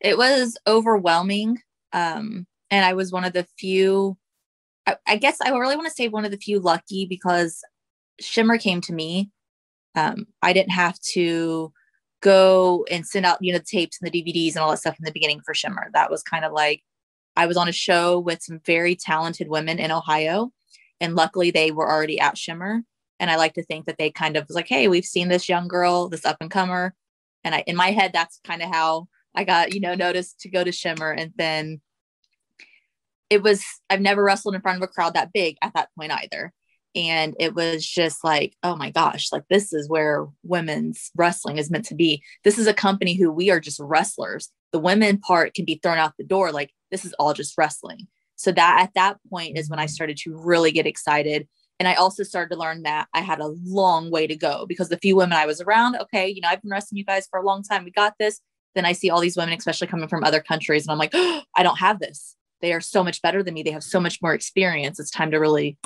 It 0.00 0.16
was 0.16 0.57
overwhelming 0.66 1.59
um, 1.92 2.47
and 2.71 2.85
i 2.85 2.92
was 2.92 3.12
one 3.12 3.25
of 3.25 3.33
the 3.33 3.47
few 3.59 4.16
I, 4.87 4.97
I 5.07 5.16
guess 5.16 5.38
i 5.40 5.50
really 5.50 5.76
want 5.76 5.88
to 5.88 5.95
say 5.95 6.09
one 6.09 6.25
of 6.25 6.30
the 6.30 6.38
few 6.38 6.61
lucky 6.61 7.07
because 7.07 7.62
shimmer 8.21 8.59
came 8.59 8.80
to 8.83 8.92
me. 8.92 9.30
Um, 9.95 10.26
i 10.42 10.52
didn't 10.52 10.73
have 10.73 10.99
to 11.12 11.73
go 12.20 12.84
and 12.90 13.06
send 13.06 13.26
out, 13.26 13.38
you 13.40 13.52
know, 13.52 13.58
the 13.58 13.64
tapes 13.64 13.98
and 14.00 14.10
the 14.10 14.22
DVDs 14.22 14.54
and 14.54 14.58
all 14.58 14.70
that 14.70 14.78
stuff 14.78 14.98
in 14.98 15.04
the 15.04 15.12
beginning 15.12 15.40
for 15.44 15.54
Shimmer. 15.54 15.88
That 15.92 16.10
was 16.10 16.22
kind 16.22 16.44
of 16.44 16.52
like 16.52 16.82
I 17.37 17.46
was 17.46 17.56
on 17.56 17.68
a 17.68 17.72
show 17.72 18.18
with 18.18 18.42
some 18.42 18.60
very 18.64 18.96
talented 18.96 19.48
women 19.48 19.78
in 19.78 19.92
Ohio. 19.92 20.50
And 21.00 21.14
luckily 21.14 21.50
they 21.50 21.70
were 21.70 21.90
already 21.90 22.18
at 22.18 22.37
Shimmer. 22.37 22.82
And 23.20 23.30
I 23.30 23.37
like 23.37 23.54
to 23.54 23.64
think 23.64 23.87
that 23.87 23.98
they 23.98 24.10
kind 24.10 24.37
of 24.37 24.46
was 24.48 24.54
like, 24.54 24.68
hey, 24.68 24.88
we've 24.88 25.04
seen 25.04 25.28
this 25.28 25.48
young 25.48 25.68
girl, 25.68 26.08
this 26.08 26.25
up 26.25 26.38
and 26.40 26.50
comer. 26.50 26.94
And 27.44 27.54
I 27.54 27.64
in 27.66 27.76
my 27.76 27.90
head, 27.90 28.12
that's 28.12 28.40
kind 28.44 28.62
of 28.62 28.70
how 28.72 29.08
I 29.34 29.44
got, 29.44 29.75
you 29.75 29.80
know, 29.80 29.94
noticed 29.94 30.40
to 30.40 30.48
go 30.48 30.64
to 30.64 30.72
Shimmer. 30.72 31.12
And 31.12 31.32
then 31.37 31.80
it 33.30 33.42
was 33.42 33.64
I've 33.90 34.00
never 34.00 34.22
wrestled 34.25 34.54
in 34.54 34.60
front 34.60 34.78
of 34.78 34.82
a 34.82 34.92
crowd 34.92 35.14
that 35.14 35.32
big 35.32 35.56
at 35.62 35.75
that 35.75 35.90
point 35.96 36.12
either 36.12 36.52
and 36.95 37.35
it 37.38 37.54
was 37.54 37.87
just 37.87 38.25
like 38.25 38.57
oh 38.62 38.75
my 38.75 38.90
gosh 38.90 39.28
like 39.30 39.45
this 39.50 39.73
is 39.73 39.88
where 39.88 40.26
women's 40.42 41.11
wrestling 41.16 41.59
is 41.59 41.71
meant 41.71 41.85
to 41.85 41.95
be 41.95 42.23
this 42.45 42.59
is 42.59 42.66
a 42.66 42.75
company 42.75 43.14
who 43.14 43.30
we 43.30 43.50
are 43.50 43.61
just 43.61 43.78
wrestlers 43.80 44.50
the 44.73 44.78
women 44.78 45.18
part 45.18 45.54
can 45.54 45.64
be 45.64 45.80
thrown 45.83 45.99
out 45.99 46.14
the 46.18 46.25
door. 46.25 46.52
Like 46.52 46.73
this 46.90 47.04
is 47.04 47.14
all 47.14 47.35
just 47.35 47.57
wrestling. 47.57 48.09
So 48.37 48.52
that 48.52 48.80
at 48.83 48.95
that 48.95 49.18
point 49.30 49.59
is 49.59 49.68
when 49.68 49.78
I 49.78 49.85
mm-hmm. 49.85 49.92
started 49.92 50.16
to 50.18 50.37
really 50.37 50.73
get 50.73 50.87
excited. 50.87 51.49
And 51.78 51.87
I 51.87 51.95
also 51.95 52.23
started 52.25 52.52
to 52.54 52.61
learn 52.61 52.83
that 52.83 53.07
I 53.14 53.21
had 53.21 53.40
a 53.40 53.54
long 53.64 54.11
way 54.11 54.26
to 54.26 54.37
go 54.37 54.66
because 54.66 54.88
the 54.88 54.99
few 54.99 55.16
women 55.16 55.38
I 55.38 55.47
was 55.47 55.61
around, 55.61 55.97
okay, 55.97 56.28
you 56.28 56.40
know, 56.40 56.49
I've 56.49 56.61
been 56.61 56.71
wrestling 56.71 56.99
you 56.99 57.04
guys 57.04 57.28
for 57.30 57.38
a 57.38 57.47
long 57.47 57.62
time. 57.62 57.85
We 57.85 57.92
got 57.92 58.14
this. 58.18 58.40
Then 58.75 58.85
I 58.85 58.92
see 58.92 59.11
all 59.11 59.21
these 59.21 59.37
women, 59.37 59.54
especially 59.57 59.87
coming 59.87 60.09
from 60.09 60.25
other 60.25 60.40
countries, 60.40 60.85
and 60.85 60.92
I'm 60.92 60.99
like, 60.99 61.11
oh, 61.14 61.42
I 61.57 61.62
don't 61.62 61.78
have 61.78 62.00
this. 62.00 62.37
They 62.61 62.73
are 62.73 62.80
so 62.80 63.04
much 63.04 63.23
better 63.23 63.42
than 63.42 63.54
me. 63.54 63.62
They 63.62 63.71
have 63.71 63.85
so 63.85 64.00
much 64.00 64.21
more 64.21 64.35
experience. 64.35 64.99
It's 64.99 65.11
time 65.11 65.30
to 65.30 65.38
really 65.38 65.78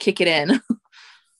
kick 0.00 0.20
it 0.20 0.28
in. 0.28 0.60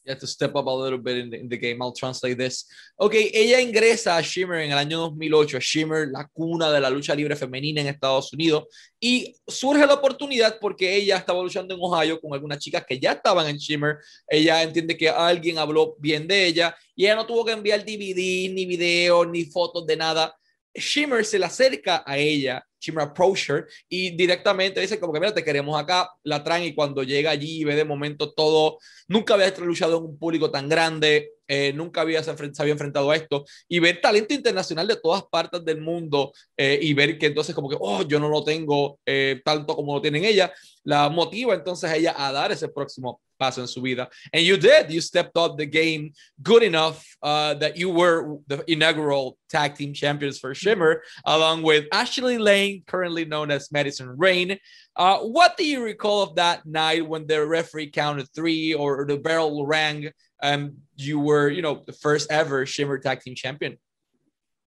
You 0.04 0.12
have 0.12 0.20
to 0.20 0.26
step 0.26 0.56
up 0.56 0.66
a 0.66 0.70
little 0.70 0.98
bit 0.98 1.18
in 1.18 1.30
the, 1.30 1.40
in 1.40 1.48
the, 1.48 1.58
game. 1.58 1.82
I'll 1.82 1.92
translate 1.92 2.38
this. 2.38 2.66
Ok, 2.96 3.14
ella 3.34 3.60
ingresa 3.60 4.16
a 4.16 4.22
Shimmer 4.22 4.60
en 4.60 4.72
el 4.72 4.78
año 4.78 4.98
2008, 4.98 5.60
Shimmer, 5.60 6.08
la 6.08 6.26
cuna 6.32 6.72
de 6.72 6.80
la 6.80 6.88
lucha 6.88 7.14
libre 7.14 7.36
femenina 7.36 7.82
en 7.82 7.88
Estados 7.88 8.32
Unidos, 8.32 8.64
y 8.98 9.36
surge 9.46 9.86
la 9.86 9.92
oportunidad 9.92 10.58
porque 10.58 10.96
ella 10.96 11.18
estaba 11.18 11.42
luchando 11.42 11.74
en 11.74 11.80
Ohio 11.82 12.18
con 12.18 12.32
algunas 12.32 12.58
chicas 12.58 12.84
que 12.88 12.98
ya 12.98 13.12
estaban 13.12 13.46
en 13.46 13.58
Shimmer. 13.58 13.98
Ella 14.26 14.62
entiende 14.62 14.96
que 14.96 15.10
alguien 15.10 15.58
habló 15.58 15.96
bien 15.98 16.26
de 16.26 16.46
ella 16.46 16.74
y 16.96 17.04
ella 17.04 17.16
no 17.16 17.26
tuvo 17.26 17.44
que 17.44 17.52
enviar 17.52 17.84
DVD, 17.84 18.50
ni 18.54 18.64
video, 18.64 19.26
ni 19.26 19.44
fotos 19.44 19.86
de 19.86 19.96
nada. 19.96 20.34
Shimmer 20.74 21.26
se 21.26 21.38
le 21.38 21.44
acerca 21.44 22.02
a 22.06 22.16
ella 22.16 22.64
Shimmer 22.80 23.04
approach 23.04 23.50
her 23.50 23.66
y 23.88 24.16
directamente 24.16 24.80
dice 24.80 24.98
como 24.98 25.12
que 25.12 25.20
mira, 25.20 25.34
te 25.34 25.44
queremos 25.44 25.80
acá, 25.80 26.10
la 26.22 26.42
traen 26.42 26.64
y 26.64 26.74
cuando 26.74 27.02
llega 27.02 27.30
allí 27.30 27.64
ve 27.64 27.76
de 27.76 27.84
momento 27.84 28.32
todo, 28.32 28.78
nunca 29.08 29.34
había 29.34 29.54
luchado 29.58 29.98
en 29.98 30.04
un 30.04 30.18
público 30.18 30.50
tan 30.50 30.68
grande, 30.68 31.32
eh, 31.46 31.72
nunca 31.72 32.02
había, 32.02 32.22
se, 32.22 32.30
había 32.30 32.72
enfrentado 32.72 33.10
a 33.10 33.16
esto 33.16 33.44
y 33.68 33.80
ver 33.80 34.00
talento 34.00 34.34
internacional 34.34 34.86
de 34.86 34.96
todas 34.96 35.24
partes 35.24 35.64
del 35.64 35.80
mundo 35.80 36.32
eh, 36.56 36.78
y 36.80 36.94
ver 36.94 37.18
que 37.18 37.26
entonces 37.26 37.54
como 37.54 37.68
que, 37.68 37.76
oh, 37.78 38.02
yo 38.02 38.20
no 38.20 38.28
lo 38.28 38.44
tengo 38.44 39.00
eh, 39.04 39.40
tanto 39.44 39.74
como 39.74 39.94
lo 39.94 40.00
tienen 40.00 40.24
ella, 40.24 40.52
la 40.84 41.08
motiva 41.08 41.54
entonces 41.54 41.92
ella 41.92 42.14
a 42.16 42.32
dar 42.32 42.52
ese 42.52 42.68
próximo 42.68 43.20
paso 43.40 43.62
en 43.62 43.66
su 43.66 43.80
vida. 43.80 44.08
And 44.32 44.44
you 44.44 44.56
did, 44.56 44.92
you 44.92 45.00
stepped 45.00 45.36
up 45.36 45.56
the 45.56 45.66
game 45.66 46.12
good 46.42 46.62
enough 46.62 47.04
uh, 47.22 47.54
that 47.54 47.76
you 47.76 47.90
were 47.90 48.38
the 48.46 48.62
inaugural 48.70 49.38
tag 49.48 49.74
team 49.74 49.94
champions 49.94 50.38
for 50.38 50.54
Shimmer, 50.54 51.02
along 51.24 51.62
with 51.62 51.86
Ashley 51.90 52.38
Lane, 52.38 52.84
currently 52.86 53.24
known 53.24 53.50
as 53.50 53.72
Madison 53.72 54.16
Rain. 54.16 54.58
Uh, 54.94 55.18
what 55.20 55.56
do 55.56 55.66
you 55.66 55.82
recall 55.82 56.22
of 56.22 56.36
that 56.36 56.66
night 56.66 57.08
when 57.08 57.26
the 57.26 57.44
referee 57.44 57.90
counted 57.90 58.28
three 58.34 58.74
or 58.74 59.06
the 59.06 59.16
bell 59.16 59.64
rang 59.64 60.10
and 60.42 60.76
you 60.96 61.18
were, 61.18 61.48
you 61.48 61.62
know, 61.62 61.82
the 61.86 61.92
first 61.92 62.30
ever 62.30 62.66
Shimmer 62.66 62.98
tag 62.98 63.20
team 63.20 63.34
champion? 63.34 63.78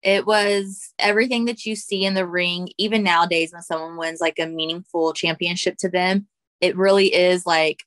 It 0.02 0.26
was 0.26 0.93
everything 0.99 1.45
that 1.45 1.64
you 1.64 1.76
see 1.76 2.05
in 2.05 2.14
the 2.14 2.26
ring, 2.26 2.71
even 2.76 3.05
nowadays 3.05 3.52
when 3.52 3.62
someone 3.62 3.97
wins 3.97 4.21
like 4.21 4.41
a 4.41 4.47
meaningful 4.47 5.12
championship 5.12 5.76
to 5.79 5.88
them, 5.88 6.26
it 6.61 6.76
really 6.76 7.14
is 7.14 7.47
like 7.47 7.85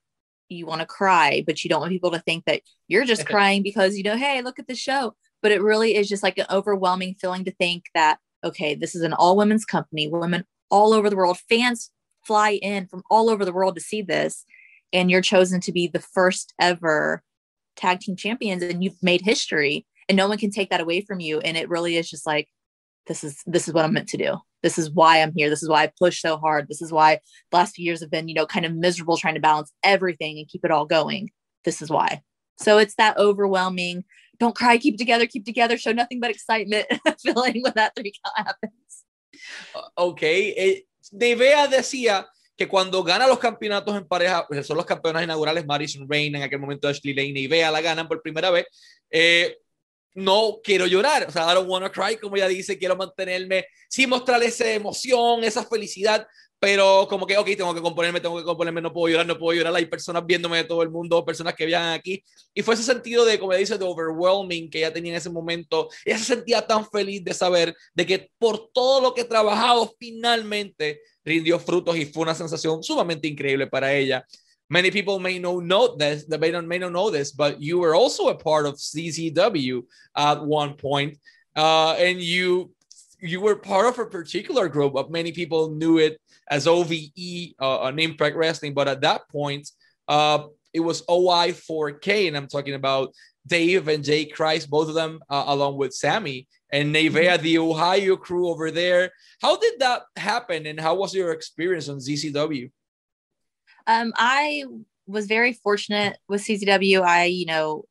you 0.50 0.66
want 0.66 0.82
to 0.82 0.88
cry, 0.88 1.44
but 1.46 1.64
you 1.64 1.70
don't 1.70 1.82
want 1.82 1.92
people 1.92 2.12
to 2.12 2.20
think 2.20 2.46
that 2.46 2.62
you're 2.88 3.06
just 3.06 3.26
crying 3.28 3.64
because 3.64 3.98
you 3.98 4.04
know, 4.04 4.18
hey, 4.18 4.42
look 4.42 4.60
at 4.60 4.68
the 4.68 4.76
show. 4.76 5.14
But 5.42 5.52
it 5.52 5.62
really 5.62 5.96
is 5.96 6.10
just 6.10 6.24
like 6.24 6.38
an 6.38 6.48
overwhelming 6.50 7.16
feeling 7.16 7.46
to 7.46 7.52
think 7.52 7.86
that, 7.94 8.18
okay, 8.44 8.74
this 8.74 8.96
is 8.96 9.02
an 9.02 9.14
all 9.14 9.38
women's 9.38 9.66
company, 9.66 10.08
women 10.08 10.46
all 10.72 10.94
over 10.94 11.10
the 11.10 11.16
world, 11.16 11.38
fans 11.50 11.92
fly 12.26 12.52
in 12.62 12.88
from 12.88 13.04
all 13.10 13.30
over 13.30 13.46
the 13.46 13.54
world 13.54 13.76
to 13.76 13.82
see 13.82 14.02
this. 14.02 14.46
And 14.92 15.12
you're 15.12 15.22
chosen 15.22 15.62
to 15.62 15.72
be 15.72 15.88
the 15.88 16.00
first 16.00 16.54
ever 16.60 17.22
tag 17.76 18.00
team 18.00 18.16
champions 18.16 18.64
and 18.64 18.84
you've 18.84 19.02
made 19.04 19.22
history 19.22 19.86
and 20.08 20.16
no 20.16 20.28
one 20.28 20.38
can 20.38 20.52
take 20.52 20.70
that 20.70 20.82
away 20.82 21.02
from 21.02 21.20
you. 21.20 21.40
And 21.40 21.58
it 21.58 21.70
really 21.70 21.98
is 21.98 22.10
just 22.10 22.26
like, 22.26 22.48
this 23.08 23.24
is 23.24 23.42
this 23.46 23.68
is 23.68 23.74
what 23.74 23.86
I'm 23.86 23.94
meant 23.94 24.10
to 24.10 24.18
do. 24.18 24.38
This 24.64 24.78
is 24.78 24.90
why 24.90 25.22
I'm 25.22 25.34
here. 25.36 25.50
This 25.50 25.62
is 25.62 25.70
why 25.70 25.84
I 25.84 25.92
push 26.00 26.22
so 26.22 26.38
hard. 26.38 26.68
This 26.68 26.82
is 26.82 26.92
why 26.92 27.20
the 27.52 27.58
last 27.58 27.76
few 27.76 27.86
years 27.86 28.02
have 28.02 28.10
been, 28.10 28.28
you 28.28 28.34
know, 28.34 28.46
kind 28.46 28.66
of 28.66 28.74
miserable 28.74 29.18
trying 29.18 29.36
to 29.36 29.40
balance 29.40 29.72
everything 29.84 30.40
and 30.40 30.48
keep 30.48 30.66
it 30.66 30.72
all 30.72 30.86
going. 30.86 31.30
This 31.64 31.82
is 31.82 31.90
why. 31.90 32.22
So 32.58 32.78
it's 32.78 32.96
that 32.96 33.18
overwhelming, 33.18 34.06
don't 34.40 34.56
cry, 34.56 34.78
keep 34.78 34.98
together, 34.98 35.28
keep 35.28 35.46
together, 35.46 35.78
show 35.78 35.92
nothing 35.92 36.20
but 36.20 36.32
excitement 36.32 36.88
feeling 37.20 37.62
when 37.62 37.74
that 37.76 37.94
three 37.96 38.14
count 38.24 38.48
happens. 38.48 39.04
Ok, 39.96 40.24
eh, 40.24 40.86
Nevaeh 41.12 41.68
decía 41.68 42.26
que 42.58 42.68
cuando 42.68 43.04
gana 43.04 43.28
los 43.28 43.40
campeonatos 43.40 43.96
en 43.96 44.08
pareja, 44.08 44.48
son 44.64 44.78
los 44.78 44.86
campeones 44.86 45.24
inaugurales, 45.24 45.66
Madison 45.66 46.08
Rain, 46.10 46.36
en 46.36 46.42
aquel 46.42 46.60
momento 46.60 46.88
Ashley 46.88 47.14
Lane 47.14 47.40
y 47.40 47.48
Bea 47.48 47.70
la 47.70 47.82
ganan 47.82 48.08
por 48.08 48.22
primera 48.22 48.50
vez, 48.50 48.66
eh, 49.12 49.58
no 50.16 50.60
quiero 50.64 50.88
llorar, 50.88 51.28
o 51.28 51.32
sea, 51.32 51.52
I 51.52 51.56
don't 51.56 51.70
wanna 51.70 51.92
cry, 51.92 52.18
como 52.18 52.38
ella 52.38 52.48
dice, 52.48 52.78
quiero 52.78 52.96
mantenerme, 52.96 53.66
sí 53.90 54.08
mostrar 54.08 54.42
esa 54.42 54.72
emoción, 54.72 55.44
esa 55.44 55.66
felicidad, 55.66 56.26
pero 56.58 57.06
como 57.10 57.28
que, 57.28 57.38
ok, 57.38 57.46
tengo 57.58 57.76
que 57.76 57.82
componerme, 57.82 58.22
tengo 58.22 58.38
que 58.38 58.44
componerme, 58.44 58.82
no 58.82 58.94
puedo 58.94 59.12
llorar, 59.12 59.28
no 59.28 59.38
puedo 59.38 59.58
llorar, 59.58 59.76
hay 59.76 59.86
personas 59.86 60.26
viéndome 60.26 60.58
de 60.58 60.64
todo 60.64 60.82
el 60.82 60.90
mundo, 60.90 61.24
personas 61.26 61.54
que 61.54 61.66
viajan 61.66 61.94
aquí, 61.94 62.24
y 62.54 62.62
fue 62.62 62.76
ese 62.76 62.84
sentido 62.84 63.26
de, 63.26 63.38
como 63.38 63.52
ella 63.52 63.60
dice, 63.60 63.78
de 63.78 63.86
overwhelming 63.86 64.70
que 64.70 64.80
ella 64.80 64.94
tenía 64.94 65.12
en 65.12 65.18
ese 65.18 65.30
momento, 65.30 65.90
ella 66.06 66.18
se 66.18 66.24
sentía 66.24 66.66
tan 66.66 66.90
feliz 66.90 67.24
de 67.24 67.34
saber 67.34 67.76
de 67.94 68.06
que 68.06 68.32
por 68.38 68.72
todo 68.72 69.02
lo 69.02 69.14
que 69.14 69.22
he 69.22 69.26
trabajado, 69.26 69.94
finalmente 70.00 71.02
rindió 71.26 71.60
frutos 71.60 71.98
y 71.98 72.06
fue 72.06 72.24
una 72.24 72.36
sensación 72.36 72.82
sumamente 72.82 73.28
increíble 73.28 73.68
para 73.68 73.94
ella. 73.94 74.26
Many 74.70 74.90
people 74.90 75.20
may 75.20 75.38
know 75.38 75.96
this 75.96 76.26
they 76.26 76.38
may 76.38 76.52
not, 76.52 76.66
may 76.66 76.80
not 76.80 76.92
know 76.92 77.10
this 77.10 77.32
but 77.32 77.62
you 77.62 77.80
were 77.80 77.96
also 77.96 78.30
a 78.30 78.36
part 78.36 78.66
of 78.66 78.76
CZW 78.76 79.84
at 80.16 80.44
one 80.44 80.74
point 80.74 81.18
uh, 81.56 81.94
and 81.94 82.20
you 82.20 82.72
you 83.20 83.42
were 83.42 83.56
part 83.56 83.88
of 83.88 84.00
a 84.00 84.06
particular 84.10 84.68
group 84.68 84.94
but 84.94 85.12
many 85.12 85.32
people 85.32 85.72
knew 85.72 85.98
it 85.98 86.20
as 86.50 86.68
ove 86.68 86.92
uh, 86.92 87.80
on 87.80 88.00
impact 88.00 88.36
wrestling 88.36 88.74
but 88.74 88.88
at 88.88 89.02
that 89.02 89.28
point 89.30 89.70
uh, 90.08 90.44
it 90.74 90.80
was 90.80 91.02
oi4k 91.04 92.28
and 92.28 92.36
i'm 92.36 92.48
talking 92.48 92.74
about 92.74 93.14
dave 93.48 93.88
and 93.88 94.04
Jake 94.04 94.36
Crist 94.36 94.70
both 94.70 94.90
of 94.90 94.96
them 94.96 95.20
uh, 95.30 95.46
along 95.48 95.78
with 95.78 95.94
sammy 95.94 96.48
and 96.72 96.94
Nevaeh, 96.94 97.40
the 97.40 97.58
ohio 97.58 98.18
crew 98.18 98.50
over 98.50 98.72
there. 98.72 99.12
How 99.42 99.56
did 99.56 99.80
that 99.80 100.04
happen 100.18 100.66
and 100.66 100.80
how 100.80 100.96
was 100.96 101.14
your 101.14 101.32
experience 101.32 101.88
on 101.88 101.98
CZW 101.98 102.70
um, 103.88 104.14
I 104.16 104.66
was 105.08 105.28
very 105.28 105.54
fortunate 105.54 106.18
with 106.28 106.44
CZW. 106.44 107.02
I, 107.02 107.26
you 107.26 107.46
know, 107.46 107.86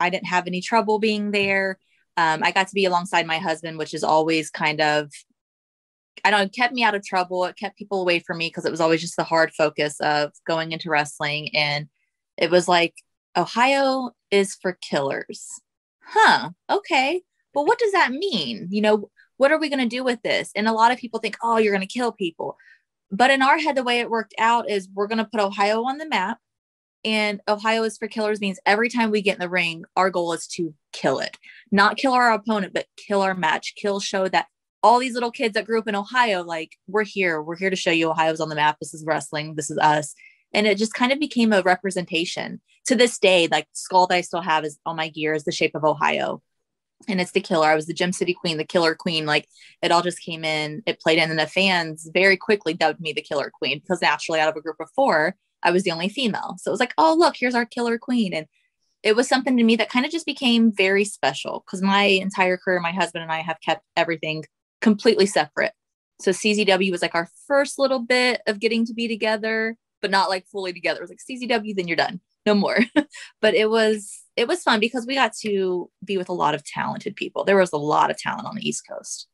I 0.00 0.10
didn't 0.10 0.26
have 0.26 0.46
any 0.46 0.60
trouble 0.60 0.98
being 0.98 1.30
there. 1.30 1.78
Um, 2.16 2.42
I 2.42 2.50
got 2.50 2.68
to 2.68 2.74
be 2.74 2.86
alongside 2.86 3.26
my 3.26 3.38
husband, 3.38 3.78
which 3.78 3.94
is 3.94 4.02
always 4.02 4.50
kind 4.50 4.80
of, 4.80 5.10
I 6.24 6.30
don't 6.30 6.40
know, 6.40 6.48
kept 6.48 6.74
me 6.74 6.82
out 6.82 6.94
of 6.94 7.04
trouble. 7.04 7.44
It 7.44 7.56
kept 7.56 7.78
people 7.78 8.00
away 8.00 8.20
from 8.20 8.38
me 8.38 8.48
because 8.48 8.64
it 8.64 8.70
was 8.70 8.80
always 8.80 9.00
just 9.00 9.16
the 9.16 9.24
hard 9.24 9.52
focus 9.52 10.00
of 10.00 10.32
going 10.46 10.72
into 10.72 10.90
wrestling. 10.90 11.54
And 11.54 11.88
it 12.36 12.50
was 12.50 12.68
like, 12.68 12.94
Ohio 13.36 14.10
is 14.30 14.54
for 14.54 14.78
killers. 14.80 15.46
Huh. 16.02 16.50
Okay. 16.70 17.22
Well, 17.54 17.66
what 17.66 17.78
does 17.78 17.92
that 17.92 18.12
mean? 18.12 18.68
You 18.70 18.80
know, 18.80 19.10
what 19.36 19.52
are 19.52 19.58
we 19.58 19.68
going 19.68 19.86
to 19.86 19.96
do 19.96 20.02
with 20.02 20.22
this? 20.22 20.50
And 20.56 20.66
a 20.66 20.72
lot 20.72 20.92
of 20.92 20.98
people 20.98 21.20
think, 21.20 21.36
oh, 21.42 21.58
you're 21.58 21.74
going 21.74 21.86
to 21.86 21.98
kill 21.98 22.12
people. 22.12 22.56
But 23.10 23.30
in 23.30 23.42
our 23.42 23.58
head, 23.58 23.76
the 23.76 23.84
way 23.84 24.00
it 24.00 24.10
worked 24.10 24.34
out 24.38 24.68
is 24.68 24.88
we're 24.92 25.06
going 25.06 25.18
to 25.18 25.24
put 25.24 25.40
Ohio 25.40 25.84
on 25.84 25.98
the 25.98 26.08
map. 26.08 26.38
And 27.04 27.40
Ohio 27.46 27.84
is 27.84 27.98
for 27.98 28.08
killers 28.08 28.40
means 28.40 28.58
every 28.66 28.88
time 28.88 29.10
we 29.10 29.22
get 29.22 29.34
in 29.34 29.40
the 29.40 29.48
ring, 29.48 29.84
our 29.96 30.10
goal 30.10 30.32
is 30.32 30.48
to 30.48 30.74
kill 30.92 31.20
it, 31.20 31.36
not 31.70 31.96
kill 31.96 32.12
our 32.12 32.32
opponent, 32.32 32.74
but 32.74 32.86
kill 32.96 33.22
our 33.22 33.34
match, 33.34 33.74
kill, 33.76 34.00
show 34.00 34.26
that 34.28 34.46
all 34.82 34.98
these 34.98 35.14
little 35.14 35.30
kids 35.30 35.54
that 35.54 35.66
grew 35.66 35.78
up 35.78 35.86
in 35.86 35.94
Ohio, 35.94 36.42
like, 36.42 36.76
we're 36.88 37.04
here. 37.04 37.40
We're 37.40 37.56
here 37.56 37.70
to 37.70 37.76
show 37.76 37.90
you 37.90 38.10
Ohio's 38.10 38.40
on 38.40 38.48
the 38.48 38.54
map. 38.54 38.78
This 38.80 38.92
is 38.92 39.04
wrestling. 39.06 39.54
This 39.54 39.70
is 39.70 39.78
us. 39.78 40.14
And 40.52 40.66
it 40.66 40.78
just 40.78 40.94
kind 40.94 41.12
of 41.12 41.20
became 41.20 41.52
a 41.52 41.62
representation. 41.62 42.60
To 42.86 42.94
this 42.94 43.18
day, 43.18 43.48
like, 43.50 43.66
skull 43.72 44.06
that 44.06 44.14
I 44.14 44.20
still 44.20 44.42
have 44.42 44.64
is 44.64 44.78
on 44.86 44.96
my 44.96 45.08
gear 45.08 45.34
is 45.34 45.44
the 45.44 45.52
shape 45.52 45.74
of 45.74 45.84
Ohio 45.84 46.40
and 47.08 47.20
it's 47.20 47.32
the 47.32 47.40
killer. 47.40 47.66
I 47.66 47.74
was 47.74 47.86
the 47.86 47.94
Gem 47.94 48.12
City 48.12 48.34
Queen, 48.34 48.56
the 48.56 48.64
Killer 48.64 48.94
Queen. 48.94 49.26
Like 49.26 49.48
it 49.82 49.92
all 49.92 50.02
just 50.02 50.20
came 50.20 50.44
in, 50.44 50.82
it 50.86 51.00
played 51.00 51.18
in, 51.18 51.30
and 51.30 51.38
the 51.38 51.46
fans 51.46 52.08
very 52.12 52.36
quickly 52.36 52.74
dubbed 52.74 53.00
me 53.00 53.12
the 53.12 53.22
Killer 53.22 53.50
Queen 53.50 53.78
because 53.78 54.02
naturally, 54.02 54.40
out 54.40 54.48
of 54.48 54.56
a 54.56 54.62
group 54.62 54.76
of 54.80 54.90
four, 54.94 55.36
I 55.62 55.70
was 55.70 55.82
the 55.82 55.90
only 55.90 56.08
female. 56.08 56.56
So 56.58 56.70
it 56.70 56.72
was 56.72 56.80
like, 56.80 56.94
oh 56.98 57.14
look, 57.18 57.36
here's 57.38 57.54
our 57.54 57.66
Killer 57.66 57.98
Queen, 57.98 58.32
and 58.34 58.46
it 59.02 59.14
was 59.14 59.28
something 59.28 59.56
to 59.56 59.62
me 59.62 59.76
that 59.76 59.90
kind 59.90 60.04
of 60.04 60.12
just 60.12 60.26
became 60.26 60.72
very 60.72 61.04
special 61.04 61.62
because 61.64 61.82
my 61.82 62.04
entire 62.04 62.56
career, 62.56 62.80
my 62.80 62.92
husband 62.92 63.22
and 63.22 63.32
I 63.32 63.40
have 63.40 63.60
kept 63.60 63.82
everything 63.96 64.44
completely 64.80 65.26
separate. 65.26 65.72
So 66.20 66.30
CZW 66.30 66.90
was 66.90 67.02
like 67.02 67.14
our 67.14 67.28
first 67.46 67.78
little 67.78 68.00
bit 68.00 68.40
of 68.46 68.58
getting 68.58 68.86
to 68.86 68.94
be 68.94 69.06
together, 69.06 69.76
but 70.00 70.10
not 70.10 70.28
like 70.28 70.46
fully 70.46 70.72
together. 70.72 71.00
It 71.00 71.08
was 71.08 71.10
like 71.10 71.18
CZW, 71.18 71.76
then 71.76 71.88
you're 71.88 71.96
done, 71.96 72.20
no 72.46 72.54
more. 72.54 72.78
but 73.40 73.54
it 73.54 73.68
was 73.68 74.22
it 74.36 74.46
was 74.46 74.62
fun 74.62 74.80
because 74.80 75.06
we 75.06 75.14
got 75.14 75.32
to 75.42 75.90
be 76.04 76.16
with 76.16 76.28
a 76.28 76.32
lot 76.32 76.54
of 76.54 76.64
talented 76.64 77.16
people. 77.16 77.44
There 77.44 77.56
was 77.56 77.72
a 77.72 77.78
lot 77.78 78.10
of 78.10 78.18
talent 78.18 78.46
on 78.46 78.54
the 78.54 78.66
East 78.66 78.86
Coast. 78.88 79.28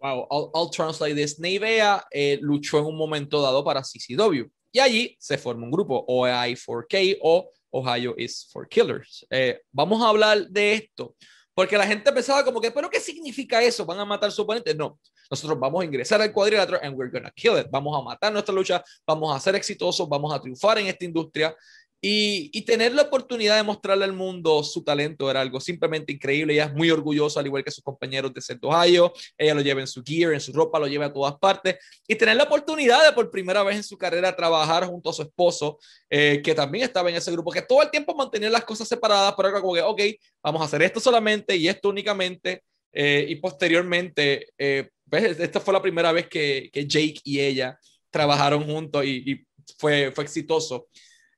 Wow, 0.00 0.26
I'll, 0.30 0.50
I'll 0.54 0.68
translate 0.68 1.16
this. 1.16 1.38
Nevea 1.40 2.02
eh, 2.12 2.38
luchó 2.42 2.78
en 2.78 2.86
un 2.86 2.96
momento 2.96 3.40
dado 3.40 3.64
para 3.64 3.82
CCW 3.82 4.50
y 4.72 4.78
allí 4.78 5.16
se 5.18 5.38
formó 5.38 5.64
un 5.64 5.70
grupo 5.70 6.04
OI4K 6.06 7.18
o 7.22 7.50
Ohio 7.70 8.14
is 8.18 8.48
for 8.52 8.68
Killers. 8.68 9.26
Eh, 9.30 9.60
vamos 9.72 10.02
a 10.02 10.08
hablar 10.08 10.48
de 10.48 10.74
esto 10.74 11.14
porque 11.54 11.78
la 11.78 11.86
gente 11.86 12.12
pensaba 12.12 12.44
como 12.44 12.60
que, 12.60 12.70
¿pero 12.70 12.90
qué 12.90 13.00
significa 13.00 13.62
eso? 13.62 13.86
¿Van 13.86 13.98
a 13.98 14.04
matar 14.04 14.28
a 14.28 14.32
su 14.32 14.42
oponente? 14.42 14.74
No. 14.74 14.98
nosotros 15.30 15.58
vamos 15.58 15.82
a 15.82 15.84
ingresar 15.84 16.20
al 16.20 16.32
cuadrilátero 16.32 16.78
and 16.82 16.96
we're 16.96 17.10
gonna 17.10 17.30
kill 17.30 17.58
it. 17.58 17.66
Vamos 17.70 17.98
a 17.98 18.02
matar 18.02 18.32
nuestra 18.32 18.54
lucha, 18.54 18.84
vamos 19.06 19.34
a 19.34 19.40
ser 19.40 19.54
exitosos, 19.54 20.08
vamos 20.08 20.32
a 20.32 20.40
triunfar 20.40 20.78
en 20.78 20.86
esta 20.86 21.04
industria. 21.04 21.54
Y, 22.00 22.62
tener 22.62 22.92
la 22.92 23.02
oportunidad 23.02 23.56
de 23.56 23.62
mostrarle 23.62 24.04
al 24.04 24.12
mundo 24.12 24.62
su 24.62 24.84
talento 24.84 25.30
era 25.30 25.40
algo 25.40 25.60
simplemente 25.60 26.12
increíble. 26.12 26.52
Ella 26.52 26.66
es 26.66 26.74
muy 26.74 26.90
orgullosa, 26.90 27.40
al 27.40 27.46
igual 27.46 27.64
que 27.64 27.70
sus 27.70 27.82
compañeros 27.82 28.32
de 28.34 28.40
Centro 28.40 28.70
Ohio. 28.70 29.12
Ella 29.36 29.54
lo 29.54 29.60
lleva 29.60 29.80
en 29.80 29.86
su 29.86 30.02
gear, 30.04 30.32
en 30.32 30.40
su 30.40 30.52
ropa, 30.52 30.78
lo 30.78 30.86
lleva 30.86 31.06
a 31.06 31.12
todas 31.12 31.36
partes. 31.38 31.76
Y 32.06 32.14
tener 32.14 32.36
la 32.36 32.44
oportunidad 32.44 33.04
de 33.04 33.12
por 33.12 33.30
primera 33.30 33.62
vez 33.62 33.76
en 33.76 33.82
su 33.82 33.96
carrera 33.96 34.36
trabajar 34.36 34.86
junto 34.86 35.10
a 35.10 35.12
su 35.12 35.22
esposo, 35.22 35.78
eh, 36.10 36.40
que 36.44 36.54
también 36.54 36.84
estaba 36.84 37.08
en 37.10 37.16
ese 37.16 37.32
grupo, 37.32 37.50
que 37.50 37.62
todo 37.62 37.82
el 37.82 37.90
tiempo 37.90 38.14
mantenía 38.14 38.50
las 38.50 38.64
cosas 38.64 38.86
separadas, 38.88 39.34
pero 39.36 39.48
era 39.48 39.60
como 39.60 39.74
que, 39.74 39.82
ok, 39.82 40.02
vamos 40.42 40.62
a 40.62 40.66
hacer 40.66 40.82
esto 40.82 41.00
solamente 41.00 41.56
y 41.56 41.68
esto 41.68 41.88
únicamente. 41.88 42.62
Eh, 42.92 43.26
y 43.28 43.36
posteriormente, 43.36 44.48
eh, 44.58 44.88
pues, 45.08 45.38
esta 45.40 45.60
fue 45.60 45.74
la 45.74 45.82
primera 45.82 46.12
vez 46.12 46.28
que, 46.28 46.70
que 46.72 46.86
Jake 46.86 47.20
y 47.24 47.40
ella 47.40 47.78
trabajaron 48.10 48.64
juntos 48.64 49.04
y, 49.04 49.32
y 49.32 49.46
fue, 49.78 50.12
fue 50.12 50.24
exitoso. 50.24 50.88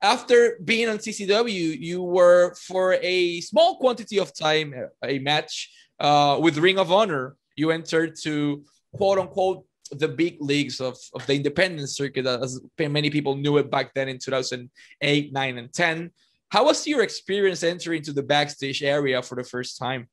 After 0.00 0.58
being 0.62 0.88
on 0.88 0.98
CZW, 0.98 1.76
you 1.80 2.02
were 2.02 2.54
for 2.54 2.94
a 3.02 3.40
small 3.40 3.78
quantity 3.78 4.18
of 4.18 4.32
time, 4.36 4.74
a 5.04 5.18
match 5.18 5.70
uh, 5.98 6.38
with 6.40 6.56
Ring 6.58 6.78
of 6.78 6.92
Honor. 6.92 7.36
You 7.56 7.72
entered 7.72 8.14
to 8.22 8.64
quote 8.92 9.18
unquote 9.18 9.64
the 9.90 10.08
big 10.08 10.36
leagues 10.40 10.80
of, 10.80 10.96
of 11.14 11.26
the 11.26 11.34
independent 11.34 11.88
circuit, 11.88 12.26
as 12.26 12.60
many 12.78 13.10
people 13.10 13.36
knew 13.36 13.56
it 13.56 13.70
back 13.70 13.92
then 13.94 14.08
in 14.08 14.18
2008, 14.18 15.32
9, 15.32 15.58
and 15.58 15.72
10. 15.72 16.10
How 16.50 16.64
was 16.64 16.86
your 16.86 17.02
experience 17.02 17.62
entering 17.62 18.02
to 18.02 18.12
the 18.12 18.22
backstage 18.22 18.82
area 18.82 19.20
for 19.22 19.34
the 19.34 19.44
first 19.44 19.78
time? 19.78 20.08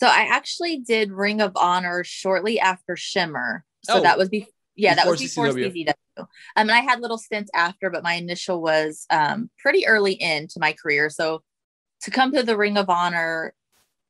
So 0.00 0.06
I 0.06 0.28
actually 0.30 0.78
did 0.78 1.10
Ring 1.10 1.40
of 1.40 1.52
Honor 1.56 2.04
shortly 2.04 2.60
after 2.60 2.96
Shimmer. 2.96 3.64
So 3.82 3.98
oh, 3.98 4.02
that 4.02 4.16
was 4.16 4.28
before 4.28 4.52
yeah, 4.78 4.94
that 4.94 5.06
was 5.06 5.20
before 5.20 5.48
CZW. 5.48 5.86
CZW. 5.86 5.94
Um, 6.18 6.28
and 6.56 6.70
I 6.70 6.80
had 6.80 7.00
little 7.00 7.18
stints 7.18 7.50
after, 7.52 7.90
but 7.90 8.04
my 8.04 8.14
initial 8.14 8.62
was 8.62 9.06
um, 9.10 9.50
pretty 9.58 9.86
early 9.86 10.12
into 10.12 10.60
my 10.60 10.72
career. 10.72 11.10
So 11.10 11.42
to 12.02 12.10
come 12.12 12.32
to 12.32 12.44
the 12.44 12.56
Ring 12.56 12.78
of 12.78 12.88
Honor 12.88 13.54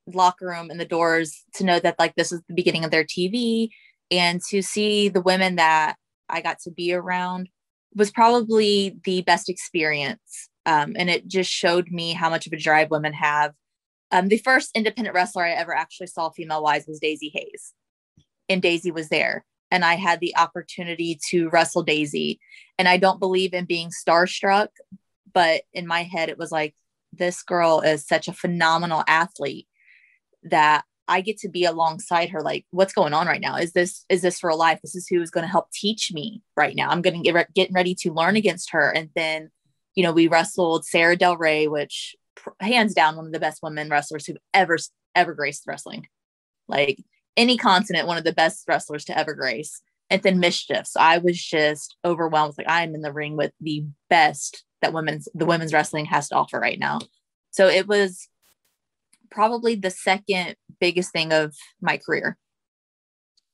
locker 0.06 0.46
room 0.46 0.70
and 0.70 0.78
the 0.78 0.84
doors 0.84 1.42
to 1.54 1.64
know 1.64 1.78
that 1.80 1.98
like 1.98 2.14
this 2.14 2.32
is 2.32 2.42
the 2.48 2.54
beginning 2.54 2.84
of 2.84 2.90
their 2.90 3.04
TV 3.04 3.70
and 4.10 4.42
to 4.50 4.62
see 4.62 5.08
the 5.08 5.20
women 5.22 5.56
that 5.56 5.96
I 6.28 6.42
got 6.42 6.60
to 6.60 6.70
be 6.70 6.92
around 6.92 7.48
was 7.94 8.10
probably 8.10 8.98
the 9.04 9.22
best 9.22 9.48
experience. 9.48 10.50
Um, 10.66 10.96
and 10.98 11.08
it 11.08 11.28
just 11.28 11.50
showed 11.50 11.90
me 11.90 12.12
how 12.12 12.28
much 12.28 12.46
of 12.46 12.52
a 12.52 12.58
drive 12.58 12.90
women 12.90 13.14
have. 13.14 13.54
Um, 14.10 14.28
the 14.28 14.38
first 14.38 14.70
independent 14.74 15.14
wrestler 15.14 15.44
I 15.44 15.52
ever 15.52 15.74
actually 15.74 16.08
saw 16.08 16.28
female 16.28 16.62
wise 16.62 16.86
was 16.86 17.00
Daizee 17.00 17.32
Haze, 17.32 17.72
and 18.50 18.62
Daizee 18.62 18.92
was 18.92 19.08
there 19.08 19.44
and 19.70 19.84
I 19.84 19.94
had 19.94 20.20
the 20.20 20.36
opportunity 20.36 21.18
to 21.30 21.48
wrestle 21.50 21.84
Daizee. 21.84 22.38
And 22.78 22.88
I 22.88 22.96
don't 22.96 23.20
believe 23.20 23.54
in 23.54 23.64
being 23.64 23.90
starstruck, 23.90 24.68
but 25.32 25.62
in 25.72 25.86
my 25.86 26.02
head, 26.02 26.28
it 26.28 26.38
was 26.38 26.52
like, 26.52 26.74
this 27.12 27.42
girl 27.42 27.80
is 27.80 28.06
such 28.06 28.28
a 28.28 28.32
phenomenal 28.32 29.02
athlete 29.06 29.66
that 30.44 30.84
I 31.08 31.22
get 31.22 31.38
to 31.38 31.48
be 31.48 31.64
alongside 31.64 32.30
her. 32.30 32.42
Like, 32.42 32.66
what's 32.70 32.92
going 32.92 33.14
on 33.14 33.26
right 33.26 33.40
now? 33.40 33.56
Is 33.56 33.72
this 33.72 34.04
is 34.10 34.20
this 34.20 34.44
real 34.44 34.58
life? 34.58 34.80
This 34.82 34.94
is 34.94 35.08
who 35.08 35.22
is 35.22 35.30
going 35.30 35.42
to 35.42 35.50
help 35.50 35.70
teach 35.72 36.12
me 36.12 36.42
right 36.56 36.76
now. 36.76 36.90
I'm 36.90 37.00
going 37.00 37.22
to 37.22 37.32
get 37.32 37.54
getting 37.54 37.74
ready 37.74 37.94
to 38.00 38.12
learn 38.12 38.36
against 38.36 38.72
her. 38.72 38.90
And 38.90 39.08
then, 39.16 39.50
you 39.94 40.02
know, 40.02 40.12
we 40.12 40.28
wrestled 40.28 40.84
Sara 40.84 41.16
Del 41.16 41.38
Rey, 41.38 41.66
which 41.66 42.14
hands 42.60 42.94
down 42.94 43.16
one 43.16 43.26
of 43.26 43.32
the 43.32 43.40
best 43.40 43.62
women 43.62 43.88
wrestlers 43.88 44.26
who've 44.26 44.36
ever 44.52 44.76
ever 45.14 45.32
graced 45.32 45.64
wrestling. 45.66 46.06
Like 46.68 47.02
any 47.38 47.56
continent 47.56 48.06
one 48.06 48.18
of 48.18 48.24
the 48.24 48.32
best 48.32 48.64
wrestlers 48.68 49.04
to 49.06 49.16
ever 49.16 49.32
grace. 49.32 49.80
And 50.10 50.22
then 50.22 50.40
MsChif. 50.40 50.86
So 50.86 51.00
I 51.00 51.18
was 51.18 51.38
just 51.38 51.96
overwhelmed. 52.04 52.54
Like 52.58 52.68
I'm 52.68 52.94
in 52.94 53.02
the 53.02 53.12
ring 53.12 53.36
with 53.36 53.52
the 53.60 53.84
best 54.08 54.64
that 54.80 54.92
women's 54.92 55.28
the 55.34 55.46
women's 55.46 55.72
wrestling 55.72 56.06
has 56.06 56.28
to 56.28 56.36
offer 56.36 56.58
right 56.58 56.78
now. 56.78 56.98
So 57.50 57.68
it 57.68 57.86
was 57.86 58.28
probably 59.30 59.74
the 59.74 59.90
second 59.90 60.56
biggest 60.80 61.12
thing 61.12 61.32
of 61.32 61.54
my 61.80 61.98
career. 61.98 62.38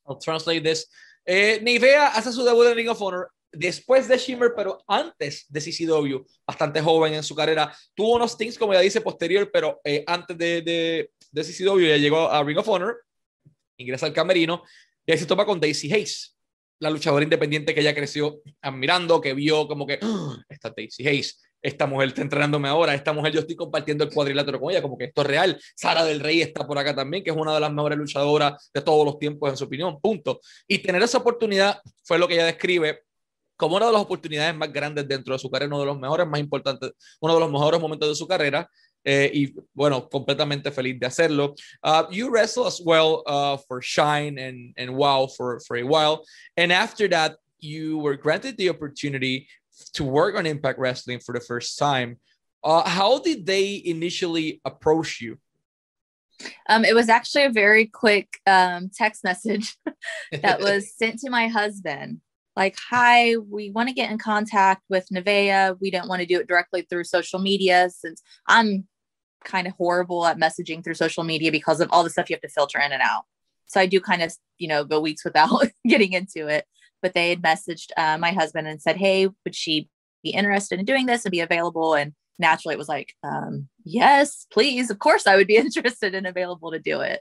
I'll 0.06 0.16
translate 0.16 0.62
this. 0.62 0.86
Eh, 1.26 1.58
Nevaeh 1.60 2.10
hace 2.12 2.32
su 2.32 2.44
debut 2.44 2.68
en 2.68 2.76
Ring 2.76 2.88
of 2.88 3.02
Honor 3.02 3.30
después 3.52 4.06
de 4.08 4.18
Shimmer, 4.18 4.52
pero 4.54 4.78
antes 4.86 5.46
de 5.48 5.60
CZW, 5.60 6.24
bastante 6.46 6.80
joven 6.80 7.14
en 7.14 7.22
su 7.22 7.34
carrera. 7.34 7.74
Tuvo 7.96 8.14
unos 8.14 8.36
things, 8.36 8.58
como 8.58 8.74
ya 8.74 8.80
dice, 8.80 9.00
posterior, 9.00 9.50
pero 9.50 9.80
eh, 9.84 10.04
antes 10.06 10.36
de, 10.36 10.62
de, 10.62 11.10
de 11.32 11.42
CZW 11.42 11.88
ya 11.88 11.96
llegó 11.96 12.30
a 12.30 12.42
Ring 12.44 12.58
of 12.58 12.68
Honor 12.68 13.03
ingresa 13.76 14.06
al 14.06 14.12
camerino 14.12 14.62
y 15.06 15.12
ahí 15.12 15.18
se 15.18 15.26
topa 15.26 15.44
con 15.44 15.60
Daisy 15.60 15.92
Hayes, 15.92 16.36
la 16.78 16.90
luchadora 16.90 17.24
independiente 17.24 17.74
que 17.74 17.80
ella 17.80 17.94
creció 17.94 18.40
admirando, 18.62 19.20
que 19.20 19.34
vio 19.34 19.66
como 19.68 19.86
que, 19.86 19.98
¡Ah! 20.02 20.36
esta 20.48 20.72
Daisy 20.74 21.06
Hayes, 21.06 21.40
esta 21.64 21.86
mujer 21.86 22.08
está 22.08 22.20
entrenándome 22.20 22.68
ahora, 22.68 22.94
esta 22.94 23.14
mujer 23.14 23.32
yo 23.32 23.40
estoy 23.40 23.56
compartiendo 23.56 24.04
el 24.04 24.12
cuadrilátero 24.12 24.60
con 24.60 24.70
ella, 24.70 24.82
como 24.82 24.98
que 24.98 25.04
esto 25.04 25.22
es 25.22 25.26
real. 25.26 25.60
Sara 25.74 26.04
del 26.04 26.20
Rey 26.20 26.42
está 26.42 26.66
por 26.66 26.76
acá 26.76 26.94
también, 26.94 27.24
que 27.24 27.30
es 27.30 27.36
una 27.36 27.54
de 27.54 27.60
las 27.60 27.72
mejores 27.72 27.96
luchadoras 27.96 28.70
de 28.72 28.82
todos 28.82 29.06
los 29.06 29.18
tiempos, 29.18 29.48
en 29.48 29.56
su 29.56 29.64
opinión, 29.64 29.98
punto. 29.98 30.40
Y 30.68 30.78
tener 30.80 31.02
esa 31.02 31.18
oportunidad 31.18 31.80
fue 32.02 32.18
lo 32.18 32.28
que 32.28 32.34
ella 32.34 32.44
describe 32.44 33.04
como 33.56 33.76
una 33.76 33.86
de 33.86 33.92
las 33.92 34.02
oportunidades 34.02 34.54
más 34.54 34.70
grandes 34.70 35.08
dentro 35.08 35.32
de 35.32 35.38
su 35.38 35.50
carrera, 35.50 35.68
uno 35.68 35.80
de 35.80 35.86
los 35.86 35.98
mejores, 35.98 36.26
más 36.26 36.38
importantes, 36.38 36.92
uno 37.20 37.32
de 37.32 37.40
los 37.40 37.50
mejores 37.50 37.80
momentos 37.80 38.10
de 38.10 38.14
su 38.14 38.28
carrera. 38.28 38.68
Eh, 39.04 39.30
y 39.34 39.54
bueno, 39.74 40.08
completamente 40.08 40.70
feliz 40.70 40.98
de 40.98 41.06
hacerlo. 41.06 41.54
Uh, 41.82 42.04
you 42.10 42.30
wrestled 42.30 42.66
as 42.66 42.80
well 42.80 43.22
uh, 43.26 43.56
for 43.68 43.82
Shine 43.82 44.38
and, 44.38 44.72
and 44.78 44.94
WoW 44.94 45.26
for, 45.26 45.60
for 45.60 45.76
a 45.76 45.82
while. 45.82 46.24
And 46.56 46.72
after 46.72 47.06
that, 47.08 47.36
you 47.60 47.98
were 47.98 48.16
granted 48.16 48.56
the 48.56 48.70
opportunity 48.70 49.48
to 49.94 50.04
work 50.04 50.36
on 50.36 50.46
Impact 50.46 50.78
Wrestling 50.78 51.20
for 51.20 51.34
the 51.34 51.40
first 51.40 51.78
time. 51.78 52.18
Uh, 52.62 52.88
how 52.88 53.18
did 53.18 53.44
they 53.44 53.82
initially 53.84 54.60
approach 54.64 55.20
you? 55.20 55.38
Um, 56.68 56.84
it 56.84 56.94
was 56.94 57.08
actually 57.08 57.44
a 57.44 57.50
very 57.50 57.86
quick 57.86 58.28
um, 58.46 58.90
text 58.92 59.22
message 59.22 59.76
that 60.32 60.60
was 60.60 60.92
sent 60.96 61.20
to 61.20 61.30
my 61.30 61.48
husband. 61.48 62.20
Like, 62.56 62.76
hi, 62.88 63.36
we 63.36 63.70
want 63.70 63.88
to 63.88 63.94
get 63.94 64.10
in 64.10 64.18
contact 64.18 64.82
with 64.88 65.06
Nevaeh. 65.12 65.76
We 65.80 65.90
don't 65.90 66.08
want 66.08 66.20
to 66.20 66.26
do 66.26 66.38
it 66.38 66.46
directly 66.46 66.82
through 66.82 67.04
social 67.04 67.40
media 67.40 67.90
since 67.90 68.22
I'm 68.46 68.86
kind 69.44 69.66
of 69.66 69.74
horrible 69.74 70.26
at 70.26 70.38
messaging 70.38 70.82
through 70.82 70.94
social 70.94 71.24
media 71.24 71.52
because 71.52 71.80
of 71.80 71.88
all 71.90 72.04
the 72.04 72.10
stuff 72.10 72.28
you 72.28 72.34
have 72.34 72.42
to 72.42 72.48
filter 72.48 72.80
in 72.80 72.92
and 72.92 73.02
out. 73.02 73.24
So 73.66 73.80
I 73.80 73.86
do 73.86 74.00
kind 74.00 74.22
of, 74.22 74.32
you 74.58 74.68
know, 74.68 74.84
go 74.84 75.00
weeks 75.00 75.24
without 75.24 75.68
getting 75.86 76.12
into 76.12 76.48
it. 76.48 76.66
But 77.02 77.14
they 77.14 77.30
had 77.30 77.42
messaged 77.42 77.90
uh, 77.96 78.18
my 78.18 78.32
husband 78.32 78.66
and 78.66 78.80
said, 78.80 78.96
hey, 78.96 79.26
would 79.26 79.54
she 79.54 79.88
be 80.22 80.30
interested 80.30 80.78
in 80.78 80.86
doing 80.86 81.06
this 81.06 81.24
and 81.24 81.32
be 81.32 81.40
available? 81.40 81.94
And 81.94 82.14
naturally 82.38 82.74
it 82.74 82.78
was 82.78 82.88
like, 82.88 83.14
um, 83.22 83.68
yes, 83.84 84.46
please. 84.50 84.90
Of 84.90 84.98
course 84.98 85.26
I 85.26 85.36
would 85.36 85.46
be 85.46 85.56
interested 85.66 86.14
and 86.14 86.26
available 86.26 86.72
to 86.72 86.78
do 86.78 87.00
it. 87.00 87.20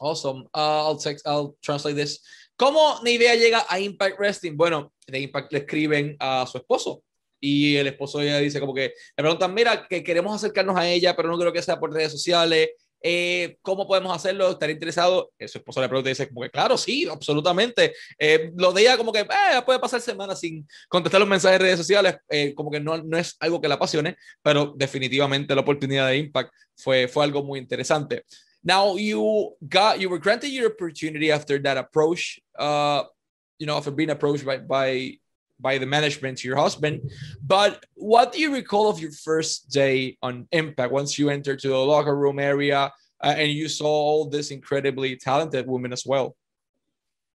Awesome. 0.00 0.46
Uh, 0.54 0.86
I'll 0.86 0.96
text, 0.96 1.26
I'll 1.26 1.56
translate 1.62 1.96
this. 1.96 2.20
¿Cómo 2.58 3.02
Nevaeh 3.02 3.38
llega 3.38 3.64
a 3.70 3.78
Impact 3.78 4.18
Wrestling? 4.18 4.56
Bueno, 4.56 4.92
de 5.06 5.20
Impact 5.22 5.52
le 5.52 5.60
escriben 5.60 6.16
a 6.20 6.46
su 6.46 6.58
esposo, 6.58 7.02
y 7.40 7.76
el 7.76 7.86
esposo 7.86 8.18
de 8.18 8.26
ella 8.26 8.38
dice 8.38 8.60
como 8.60 8.74
que 8.74 8.92
le 9.16 9.22
preguntan, 9.22 9.54
mira, 9.54 9.86
que 9.88 10.04
queremos 10.04 10.34
acercarnos 10.34 10.76
a 10.76 10.88
ella, 10.88 11.16
pero 11.16 11.28
no 11.28 11.38
creo 11.38 11.52
que 11.52 11.62
sea 11.62 11.80
por 11.80 11.92
redes 11.92 12.12
sociales. 12.12 12.70
Eh, 13.02 13.56
¿Cómo 13.62 13.86
podemos 13.86 14.14
hacerlo? 14.14 14.50
¿Estar 14.50 14.68
interesado? 14.68 15.32
Eh, 15.38 15.48
su 15.48 15.56
esposo 15.56 15.80
le 15.80 15.88
pregunta 15.88 16.10
y 16.10 16.12
dice 16.12 16.28
como 16.28 16.42
que 16.42 16.50
claro, 16.50 16.76
sí, 16.76 17.08
absolutamente. 17.10 17.94
Eh, 18.18 18.52
lo 18.56 18.72
de 18.72 18.82
ella 18.82 18.98
como 18.98 19.12
que 19.12 19.26
puede 19.64 19.78
pasar 19.78 20.02
semanas 20.02 20.40
sin 20.40 20.68
contestar 20.88 21.18
los 21.18 21.28
mensajes 21.28 21.58
de 21.58 21.64
redes 21.64 21.78
sociales, 21.78 22.16
como 22.54 22.70
que 22.70 22.78
no, 22.78 22.98
no 22.98 23.16
es 23.16 23.36
algo 23.40 23.60
que 23.60 23.68
la 23.68 23.76
apasione, 23.76 24.16
pero 24.42 24.74
definitivamente 24.76 25.54
la 25.54 25.62
oportunidad 25.62 26.08
de 26.08 26.18
Impact 26.18 26.52
fue, 26.76 27.08
fue 27.08 27.24
algo 27.24 27.42
muy 27.42 27.58
interesante. 27.58 28.24
Now 28.62 28.98
you 28.98 29.56
got 29.60 29.98
you 29.98 30.10
were 30.10 30.18
granted 30.18 30.50
your 30.50 30.66
opportunity 30.66 31.30
after 31.30 31.58
that 31.62 31.78
approach, 31.78 32.40
uh, 32.58 33.04
you 33.58 33.66
know, 33.66 33.78
after 33.78 33.90
being 33.90 34.10
approached 34.10 34.44
by 34.44 34.58
by 34.58 35.18
by 35.60 35.78
the 35.78 35.86
management 35.86 36.38
to 36.38 36.48
your 36.48 36.56
husband. 36.56 37.10
But 37.44 37.84
what 37.94 38.32
do 38.32 38.40
you 38.40 38.52
recall 38.52 38.88
of 38.88 39.00
your 39.00 39.12
first 39.12 39.70
day 39.70 40.16
on 40.22 40.48
Impact 40.52 40.92
once 40.92 41.18
you 41.18 41.30
entered 41.30 41.58
to 41.60 41.68
the 41.68 41.76
locker 41.76 42.16
room 42.16 42.38
area 42.38 42.92
uh, 43.22 43.34
and 43.36 43.50
you 43.50 43.68
saw 43.68 43.86
all 43.86 44.28
this 44.28 44.50
incredibly 44.50 45.16
talented 45.16 45.66
women 45.66 45.92
as 45.92 46.04
well? 46.06 46.36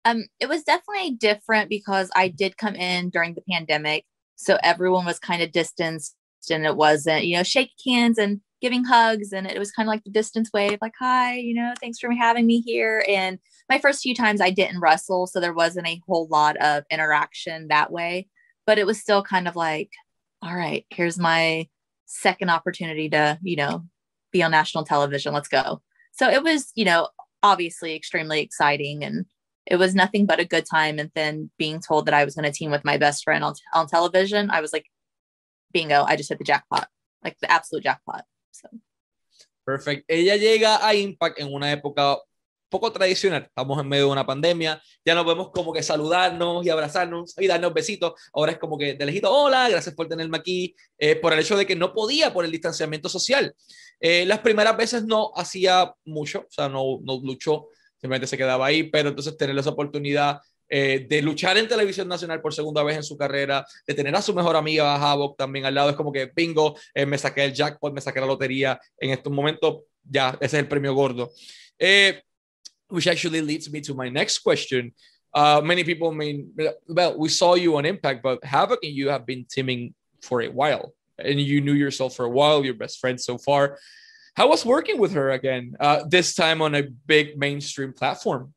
Um, 0.05 0.25
it 0.41 0.49
was 0.49 0.65
definitely 0.65 1.13
different 1.13 1.69
because 1.69 2.11
I 2.15 2.29
did 2.29 2.57
come 2.57 2.75
in 2.75 3.11
during 3.11 3.35
the 3.35 3.43
pandemic, 3.49 4.05
so 4.35 4.59
everyone 4.63 5.05
was 5.05 5.19
kind 5.19 5.43
of 5.43 5.53
distanced, 5.53 6.17
and 6.51 6.67
it 6.67 6.77
wasn't 6.77 7.25
you 7.25 7.37
know 7.37 7.45
shaking 7.45 7.95
hands 7.95 8.19
and 8.19 8.41
giving 8.61 8.85
hugs, 8.85 9.33
and 9.33 9.47
it 9.47 9.59
was 9.59 9.71
kind 9.71 9.89
of 9.89 9.93
like 9.93 10.03
the 10.05 10.11
distance 10.11 10.51
wave, 10.53 10.79
like 10.83 10.95
hi, 10.99 11.37
you 11.37 11.55
know, 11.55 11.73
thanks 11.81 12.01
for 12.01 12.11
having 12.11 12.47
me 12.47 12.61
here, 12.61 13.05
and 13.09 13.39
my 13.69 13.79
first 13.79 14.03
few 14.03 14.15
times 14.15 14.41
I 14.41 14.51
didn't 14.51 14.81
wrestle, 14.81 15.27
so 15.27 15.41
there 15.41 15.55
wasn't 15.55 15.89
a 15.89 16.01
whole 16.07 16.27
lot 16.29 16.57
of 16.59 16.85
interaction 16.91 17.69
that 17.69 17.91
way. 17.91 18.29
But 18.67 18.79
it 18.79 18.87
was 18.87 19.01
still 19.01 19.23
kind 19.23 19.49
of 19.49 19.57
like, 19.57 19.91
all 20.41 20.55
right, 20.55 20.87
here's 20.91 21.19
my 21.19 21.69
second 22.07 22.51
opportunity 22.51 23.09
to, 23.11 23.39
you 23.43 23.57
know, 23.57 23.85
be 24.31 24.43
on 24.43 24.51
national 24.51 24.85
television. 24.85 25.33
Let's 25.33 25.49
go. 25.49 25.83
So 26.13 26.29
it 26.29 26.43
was, 26.43 26.73
you 26.75 26.85
know, 26.85 27.09
obviously 27.43 27.95
extremely 27.95 28.41
exciting 28.41 29.03
and 29.03 29.27
it 29.67 29.77
was 29.77 29.95
nothing 29.95 30.27
but 30.27 30.41
a 30.41 30.45
good 30.45 30.65
time. 30.69 30.99
And 30.99 31.11
then 31.15 31.51
being 31.59 31.81
told 31.81 32.07
that 32.07 32.15
I 32.15 32.25
was 32.25 32.35
going 32.35 32.45
to 32.45 32.57
team 32.57 32.71
with 32.71 32.85
my 32.85 32.99
best 32.99 33.25
friend 33.25 33.45
on, 33.45 33.55
on 33.75 33.87
television, 33.87 34.51
I 34.51 34.61
was 34.61 34.73
like, 34.73 34.87
bingo, 35.73 36.03
I 36.03 36.17
just 36.17 36.29
hit 36.29 36.39
the 36.39 36.45
jackpot, 36.45 36.89
like 37.25 37.37
the 37.41 37.51
absolute 37.51 37.85
jackpot. 37.85 38.25
So. 38.51 38.69
Perfect. 39.65 40.05
Ella 40.09 40.37
llega 40.37 40.79
a 40.83 40.95
Impact 40.95 41.41
en 41.41 41.53
una 41.53 41.71
época 41.73 42.19
poco 42.73 42.91
tradicional. 42.91 43.45
Estamos 43.45 43.79
en 43.81 43.89
medio 43.89 44.07
de 44.07 44.13
una 44.13 44.27
pandemia, 44.27 44.83
ya 45.05 45.15
nos 45.15 45.27
vemos 45.27 45.51
como 45.53 45.73
que 45.73 45.83
saludarnos 45.83 46.65
y 46.65 46.71
abrazarnos 46.71 47.35
y 47.39 47.47
darnos 47.47 47.73
besitos. 47.75 48.15
Ahora 48.33 48.53
es 48.53 48.59
como 48.59 48.79
que 48.79 48.95
de 48.95 49.07
lejito, 49.07 49.31
hola, 49.31 49.69
gracias 49.69 49.95
por 49.95 50.09
tenerme 50.09 50.39
aquí, 50.39 50.75
eh, 50.99 51.15
por 51.15 51.33
el 51.35 51.39
hecho 51.39 51.57
de 51.57 51.67
que 51.67 51.77
no 51.77 51.93
podía 51.93 52.33
por 52.33 52.45
el 52.45 52.51
distanciamiento 52.51 53.09
social. 53.09 53.55
Eh, 54.01 54.25
las 54.27 54.41
primeras 54.41 54.77
veces 54.77 55.05
no 55.05 55.31
hacía 55.37 55.93
mucho, 56.07 56.41
o 56.41 56.51
sea, 56.51 56.69
no, 56.69 56.99
no 57.05 57.21
luchó, 57.23 57.69
simplemente 58.01 58.27
se 58.27 58.39
quedaba 58.39 58.67
ahí, 58.67 58.85
pero 58.85 59.11
entonces 59.11 59.37
tener 59.37 59.57
esa 59.57 59.71
oportunidad 59.71 60.41
eh, 60.69 61.07
de 61.07 61.21
luchar 61.21 61.59
en 61.59 61.69
televisión 61.69 62.09
nacional 62.09 62.41
por 62.41 62.55
segunda 62.55 62.83
vez 62.83 62.97
en 62.97 63.03
su 63.03 63.19
carrera, 63.19 63.67
de 63.87 63.93
tener 63.93 64.17
a 64.17 64.23
su 64.23 64.35
mejor 64.35 64.57
amiga 64.57 64.97
Havok 64.97 65.37
también 65.37 65.67
al 65.67 65.75
lado, 65.75 65.91
es 65.91 65.97
como 65.97 66.11
que 66.11 66.33
bingo, 66.35 66.75
me 67.07 67.19
saqué 67.19 67.45
el 67.45 67.53
jackpot, 67.53 67.93
me 67.93 68.01
saqué 68.01 68.21
la 68.21 68.27
lotería, 68.27 68.81
en 68.97 69.11
estos 69.11 69.31
momentos 69.31 69.83
ya, 70.03 70.31
ese 70.41 70.57
es 70.57 70.63
el 70.63 70.69
premio 70.69 70.95
gordo. 70.95 71.31
Eh, 71.79 72.23
which 72.93 73.07
actually 73.07 73.41
leads 73.41 73.73
me 73.73 73.81
to 73.81 73.95
my 73.95 74.09
next 74.09 74.41
question. 74.41 74.93
Uh, 75.35 75.63
many 75.65 75.83
people 75.83 76.13
mean, 76.13 76.53
well, 76.89 77.19
we 77.19 77.29
saw 77.29 77.55
you 77.55 77.77
on 77.77 77.87
Impact, 77.87 78.23
but 78.23 78.43
Havok 78.43 78.79
and 78.83 78.93
you 78.93 79.09
have 79.09 79.25
been 79.25 79.47
teaming 79.51 79.95
for 80.21 80.43
a 80.43 80.49
while, 80.49 80.93
and 81.19 81.41
you 81.41 81.63
knew 81.63 81.73
yourself 81.73 82.15
for 82.15 82.27
a 82.27 82.31
while, 82.31 82.65
your 82.65 82.75
best 82.75 83.01
friend 83.01 83.19
so 83.19 83.39
far. 83.39 83.79
How 84.37 84.49
was 84.49 84.65
working 84.65 84.99
with 84.99 85.13
her 85.13 85.31
again, 85.31 85.75
uh, 85.81 86.05
this 86.07 86.35
time 86.35 86.61
on 86.61 86.75
a 86.75 86.83
big 86.83 87.39
mainstream 87.39 87.93
platform? 87.95 88.53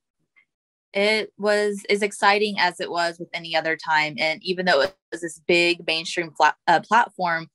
It 0.93 1.31
was 1.37 1.83
as 1.89 2.01
exciting 2.01 2.55
as 2.59 2.79
it 2.79 2.89
was 2.89 3.19
with 3.19 3.29
any 3.33 3.55
other 3.55 3.77
time. 3.77 4.15
And 4.17 4.41
even 4.43 4.65
though 4.65 4.81
it 4.81 4.95
was 5.11 5.21
this 5.21 5.39
big 5.39 5.85
mainstream 5.87 6.31
uh, 6.67 6.79
platform, 6.81 7.47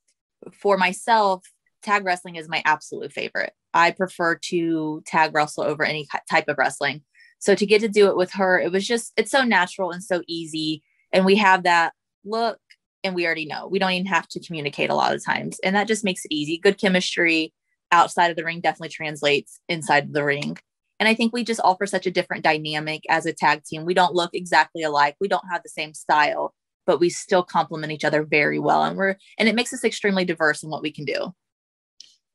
for 0.53 0.77
myself, 0.77 1.45
tag 1.83 2.05
wrestling 2.05 2.37
is 2.37 2.49
my 2.49 2.63
absolute 2.65 3.13
favorite. 3.13 3.53
I 3.75 3.91
prefer 3.91 4.37
to 4.37 5.03
tag 5.07 5.35
wrestle 5.35 5.65
over 5.65 5.85
any 5.85 6.09
type 6.31 6.49
of 6.49 6.59
wrestling. 6.59 7.03
So 7.39 7.55
to 7.55 7.67
get 7.67 7.81
to 7.81 7.89
do 7.89 8.09
it 8.09 8.17
with 8.17 8.33
her, 8.33 8.59
it 8.61 8.71
was 8.71 8.87
just, 8.87 9.13
it's 9.17 9.31
so 9.31 9.45
natural 9.45 9.91
and 9.91 10.03
so 10.03 10.23
easy. 10.27 10.83
And 11.13 11.25
we 11.25 11.37
have 11.37 11.63
that 11.63 11.95
look 12.25 12.59
and 13.03 13.15
we 13.15 13.25
already 13.25 13.47
know. 13.47 13.67
We 13.67 13.79
don't 13.79 13.93
even 13.93 14.07
have 14.07 14.29
to 14.29 14.41
communicate 14.41 14.91
a 14.91 14.95
lot 14.95 15.15
of 15.15 15.25
times. 15.25 15.59
And 15.65 15.75
that 15.75 15.89
just 15.89 16.05
makes 16.05 16.25
it 16.25 16.33
easy. 16.33 16.59
Good 16.59 16.79
chemistry 16.79 17.55
outside 17.93 18.31
of 18.31 18.37
the 18.37 18.45
ring 18.45 18.61
definitely 18.61 18.91
translates 18.91 19.61
inside 19.69 20.05
of 20.05 20.13
the 20.13 20.25
ring. 20.25 20.59
And 20.99 21.09
I 21.09 21.15
think 21.15 21.33
we 21.33 21.43
just 21.43 21.63
offer 21.65 21.87
such 21.87 22.07
a 22.07 22.11
different 22.11 22.45
dynamic 22.45 23.05
as 23.09 23.25
a 23.25 23.33
tag 23.33 23.65
team. 23.65 23.87
We 23.87 23.95
don't 23.95 24.15
look 24.15 24.35
exactly 24.35 24.83
alike. 24.83 25.17
We 25.19 25.29
don't 25.29 25.49
have 25.51 25.63
the 25.63 25.71
same 25.71 25.95
style, 25.95 26.53
but 26.87 27.01
we 27.01 27.09
still 27.09 27.43
complement 27.43 27.93
each 27.93 28.05
other 28.05 28.23
very 28.23 28.59
well. 28.59 28.85
And 28.85 28.99
we're, 28.99 29.17
and 29.39 29.49
it 29.49 29.55
makes 29.55 29.73
us 29.73 29.83
extremely 29.83 30.27
diverse 30.27 30.63
in 30.63 30.69
what 30.69 30.83
we 30.83 30.93
can 30.93 31.07
do. 31.07 31.33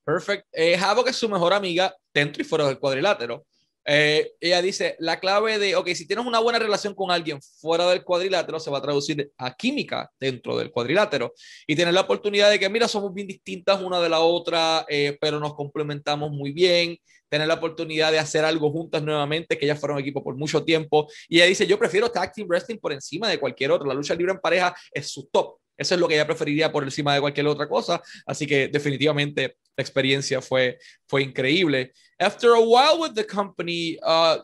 Perfect. 0.06 0.46
Eh, 0.52 0.78
Havok 0.78 1.10
es 1.10 1.16
su 1.16 1.28
mejor 1.28 1.54
amiga 1.54 1.96
dentro 2.14 2.42
y 2.42 2.46
fuera 2.46 2.68
del 2.68 2.80
cuadrilátero. 2.80 3.46
Eh, 3.88 4.34
ella 4.40 4.62
dice, 4.62 4.96
la 5.00 5.20
clave 5.20 5.60
de, 5.60 5.76
ok, 5.76 5.90
si 5.90 6.08
tienes 6.08 6.26
una 6.26 6.40
buena 6.40 6.58
relación 6.58 6.96
con 6.96 7.12
alguien 7.12 7.40
fuera 7.42 7.88
del 7.88 8.04
cuadrilátero, 8.04 8.60
se 8.60 8.72
va 8.72 8.80
a 8.80 8.82
traducir 8.82 9.32
a 9.38 9.56
química 9.56 10.12
dentro 10.20 10.58
del 10.58 10.72
cuadrilátero. 10.72 11.34
Y 11.68 11.76
tener 11.76 11.94
la 11.94 12.02
oportunidad 12.02 12.50
de 12.50 12.60
que, 12.60 12.70
mira, 12.70 12.88
somos 12.88 13.14
bien 13.14 13.28
distintas 13.28 13.82
una 13.82 14.00
de 14.00 14.10
la 14.10 14.20
otra, 14.20 14.86
eh, 14.90 15.18
pero 15.20 15.40
nos 15.40 15.56
complementamos 15.56 16.32
muy 16.32 16.52
bien. 16.52 16.98
Tener 17.28 17.48
la 17.48 17.56
oportunidad 17.56 18.12
de 18.12 18.20
hacer 18.20 18.46
algo 18.46 18.72
juntas 18.72 19.04
nuevamente, 19.04 19.58
que 19.58 19.66
ya 19.66 19.76
fueron 19.76 20.00
equipo 20.00 20.24
por 20.24 20.36
mucho 20.36 20.64
tiempo. 20.64 21.08
Y 21.28 21.38
ella 21.38 21.48
dice, 21.48 21.66
yo 21.66 21.78
prefiero 21.80 22.10
tag 22.10 22.32
team 22.32 22.48
wrestling 22.48 22.78
por 22.78 22.94
encima 22.94 23.28
de 23.28 23.40
cualquier 23.40 23.72
otro. 23.72 23.88
La 23.88 23.96
lucha 23.96 24.14
libre 24.16 24.34
en 24.34 24.40
pareja 24.40 24.76
es 24.92 25.10
su 25.10 25.28
top. 25.32 25.58
Eso 25.78 25.96
es 25.96 26.02
lo 26.02 26.08
que 26.08 26.16
ella 26.16 26.26
preferiría 26.26 26.72
por 26.72 26.84
encima 26.84 27.14
de 27.14 27.22
cualquier 27.22 27.48
otra 27.48 27.68
cosa. 27.68 28.02
Así 28.26 28.48
que 28.48 28.68
definitivamente 28.68 29.58
la 29.76 29.82
experiencia 29.82 30.42
fue, 30.42 30.78
fue 31.08 31.22
increíble. 31.22 31.92
After 32.20 32.54
a 32.54 32.62
while 32.62 33.00
with 33.00 33.14
the 33.14 33.26
company, 33.26 33.98
uh, 34.02 34.38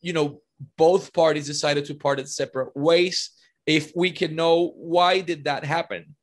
you 0.00 0.12
know, 0.12 0.40
both 0.76 1.12
parties 1.12 1.46
decided 1.46 1.84
to 1.86 1.94
part 1.94 2.20
in 2.20 2.26
separate 2.26 2.70
ways. 2.74 3.30
If 3.66 3.92
we 3.96 4.12
can 4.12 4.36
know 4.36 4.72
why 4.76 5.20
did 5.20 5.44
that 5.44 5.64
happen? 5.64 6.14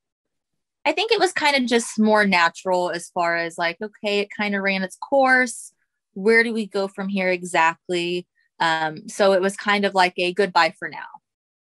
I 0.85 0.93
think 0.93 1.11
it 1.11 1.19
was 1.19 1.31
kind 1.33 1.55
of 1.55 1.65
just 1.65 1.99
more 1.99 2.25
natural 2.25 2.89
as 2.89 3.09
far 3.09 3.37
as 3.37 3.57
like, 3.57 3.77
okay, 3.81 4.19
it 4.19 4.29
kind 4.35 4.55
of 4.55 4.63
ran 4.63 4.83
its 4.83 4.97
course. 4.97 5.73
Where 6.13 6.43
do 6.43 6.53
we 6.53 6.67
go 6.67 6.87
from 6.87 7.09
here 7.09 7.29
exactly? 7.29 8.27
Um, 8.59 9.07
so 9.09 9.33
it 9.33 9.41
was 9.41 9.55
kind 9.55 9.85
of 9.85 9.93
like 9.93 10.13
a 10.17 10.33
goodbye 10.33 10.73
for 10.77 10.87
now 10.87 11.12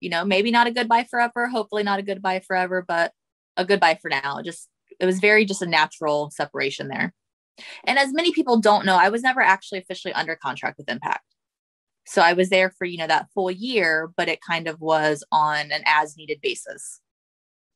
you 0.06 0.12
know, 0.12 0.24
maybe 0.24 0.52
not 0.52 0.68
a 0.68 0.72
goodbye 0.72 1.08
forever, 1.10 1.48
hopefully 1.48 1.82
not 1.82 1.98
a 1.98 2.04
goodbye 2.04 2.40
forever, 2.40 2.86
but 2.88 3.12
a 3.58 3.66
goodbye 3.66 3.98
for 4.00 4.10
now. 4.10 4.40
Just 4.46 4.70
it 5.00 5.06
was 5.08 5.20
very 5.20 5.46
just 5.46 5.64
a 5.64 5.66
natural 5.66 6.30
separation 6.30 6.90
there. 6.90 7.12
And 7.86 7.98
as 7.98 8.14
many 8.14 8.32
people 8.32 8.60
don't 8.60 8.86
know, 8.86 8.98
I 8.98 9.10
was 9.10 9.24
never 9.24 9.42
actually 9.42 9.80
officially 9.80 10.14
under 10.14 10.36
contract 10.36 10.78
with 10.78 10.92
Impact. 10.92 11.26
So 12.06 12.22
I 12.22 12.34
was 12.34 12.50
there 12.50 12.70
for, 12.70 12.86
you 12.86 13.00
know, 13.00 13.08
that 13.08 13.30
full 13.34 13.50
year, 13.50 14.12
but 14.16 14.30
it 14.30 14.42
kind 14.48 14.68
of 14.68 14.80
was 14.80 15.24
on 15.32 15.72
an 15.72 15.82
as 15.88 16.16
needed 16.16 16.40
basis. 16.40 17.02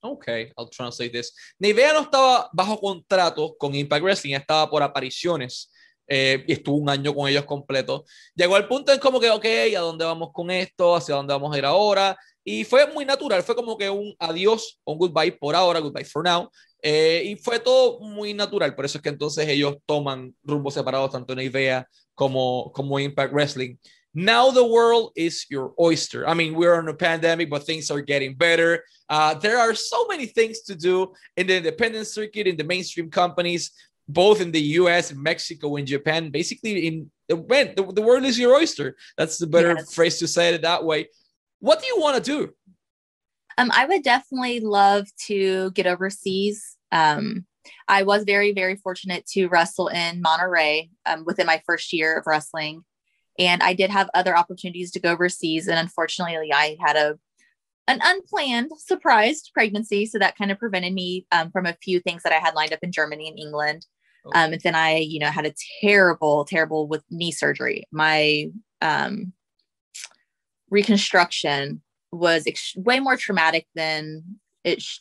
Okay, 0.04 0.52
I'll 0.56 0.70
translate 0.70 1.12
this. 1.12 1.32
Nevaeh 1.64 1.94
no 1.94 2.04
estaba 2.04 2.48
bajo 2.56 2.80
contrato 2.80 3.58
con 3.60 3.74
Impact 3.74 4.04
Wrestling, 4.04 4.36
estaba 4.36 4.70
por 4.70 4.82
apariciones. 4.82 5.66
Eh, 6.12 6.44
y 6.48 6.54
estuvo 6.54 6.78
un 6.78 6.90
año 6.90 7.14
con 7.14 7.30
ellos 7.30 7.46
completo. 7.46 8.04
Llegó 8.34 8.56
al 8.56 8.68
punto 8.68 8.92
en 8.92 9.00
como 9.00 9.20
que, 9.20 9.30
ok, 9.30 9.46
¿a 9.78 9.80
dónde 9.80 10.06
vamos 10.06 10.32
con 10.34 10.50
esto? 10.50 10.96
¿Hacia 10.96 11.14
dónde 11.14 11.34
vamos 11.34 11.54
a 11.54 11.58
ir 11.60 11.66
ahora? 11.66 12.18
Y 12.44 12.64
fue 12.64 12.92
muy 12.92 13.06
natural, 13.06 13.44
fue 13.44 13.56
como 13.56 13.78
que 13.78 13.92
un 13.92 14.16
adiós, 14.18 14.80
un 14.84 14.98
goodbye 14.98 15.34
por 15.34 15.56
ahora, 15.56 15.80
goodbye 15.80 16.06
for 16.06 16.24
now. 16.24 16.50
Eh, 16.82 17.22
y 17.26 17.36
fue 17.36 17.60
todo 17.60 18.00
muy 18.00 18.34
natural, 18.34 18.74
por 18.74 18.86
eso 18.86 18.98
es 18.98 19.04
que 19.04 19.10
entonces 19.10 19.48
ellos 19.48 19.78
toman 19.86 20.34
rumbos 20.44 20.74
separados, 20.74 21.12
tanto 21.12 21.34
en 21.34 21.42
IVEA 21.42 21.88
como, 22.16 22.72
como 22.74 23.00
Impact 23.00 23.32
Wrestling. 23.32 23.78
Now 24.14 24.50
the 24.50 24.64
world 24.64 25.12
is 25.16 25.46
your 25.50 25.74
oyster. 25.78 26.28
I 26.28 26.34
mean, 26.34 26.56
we're 26.56 26.80
in 26.80 26.88
a 26.88 26.96
pandemic, 26.96 27.50
but 27.50 27.64
things 27.64 27.92
are 27.92 28.02
getting 28.02 28.34
better. 28.34 28.84
Uh, 29.08 29.36
there 29.36 29.60
are 29.60 29.76
so 29.76 30.08
many 30.08 30.26
things 30.26 30.62
to 30.62 30.76
do 30.76 31.14
in 31.38 31.46
the 31.46 31.58
independent 31.58 32.08
circuit, 32.08 32.48
in 32.48 32.58
the 32.58 32.64
mainstream 32.64 33.12
companies. 33.12 33.72
Both 34.10 34.42
in 34.42 34.52
the 34.52 34.62
US, 34.82 35.14
Mexico, 35.14 35.76
and 35.76 35.88
Japan. 35.88 36.32
Basically, 36.32 36.88
in 36.88 37.12
when 37.30 37.76
the, 37.76 37.84
the 37.84 38.02
world 38.02 38.26
is 38.26 38.40
your 38.40 38.56
oyster. 38.56 38.96
That's 39.18 39.38
the 39.38 39.48
better 39.48 39.76
yes. 39.78 39.94
phrase 39.94 40.18
to 40.20 40.28
say 40.28 40.54
it 40.54 40.64
that 40.64 40.84
way. 40.84 41.10
What 41.60 41.80
do 41.80 41.88
you 41.88 42.00
want 42.00 42.24
to 42.24 42.32
do? 42.32 42.54
Um, 43.58 43.72
I 43.74 43.86
would 43.86 44.04
definitely 44.04 44.62
love 44.62 45.08
to 45.28 45.72
get 45.72 45.86
overseas. 45.86 46.78
Um, 46.92 47.46
I 47.88 48.04
was 48.04 48.24
very, 48.24 48.54
very 48.54 48.78
fortunate 48.78 49.26
to 49.34 49.48
wrestle 49.48 49.90
in 49.90 50.24
Monterrey 50.24 50.90
um, 51.06 51.24
within 51.26 51.46
my 51.46 51.62
first 51.66 51.94
year 51.94 52.18
of 52.18 52.26
wrestling. 52.26 52.84
And 53.38 53.62
I 53.62 53.74
did 53.74 53.90
have 53.90 54.10
other 54.14 54.36
opportunities 54.36 54.92
to 54.92 55.00
go 55.00 55.12
overseas. 55.12 55.68
And 55.68 55.78
unfortunately, 55.78 56.52
I 56.54 56.78
had 56.80 56.96
a 56.96 57.20
an 57.88 58.00
unplanned 58.04 58.70
surprised 58.78 59.50
pregnancy. 59.52 60.06
So 60.06 60.20
that 60.20 60.38
kind 60.38 60.52
of 60.52 60.60
prevented 60.60 60.94
me 60.94 61.26
um, 61.32 61.50
from 61.50 61.66
a 61.66 61.76
few 61.82 62.00
things 62.00 62.22
that 62.22 62.32
I 62.32 62.36
had 62.36 62.54
lined 62.54 62.72
up 62.72 62.80
in 62.84 62.92
Germany 62.92 63.28
and 63.28 63.40
England. 63.40 63.88
Um, 64.36 64.54
and 64.54 64.62
then 64.62 64.76
I, 64.76 64.98
you 64.98 65.20
know, 65.20 65.28
had 65.30 65.46
a 65.46 65.54
terrible, 65.82 66.46
terrible 66.46 66.88
with 66.88 67.04
knee 67.10 67.32
surgery. 67.32 67.86
My 67.92 68.48
um, 68.82 69.34
reconstruction 70.70 71.82
was 72.12 72.44
ex- 72.48 72.76
way 72.76 73.00
more 73.00 73.18
traumatic 73.18 73.68
than 73.76 74.24
it 74.64 74.82
sh- 74.82 75.00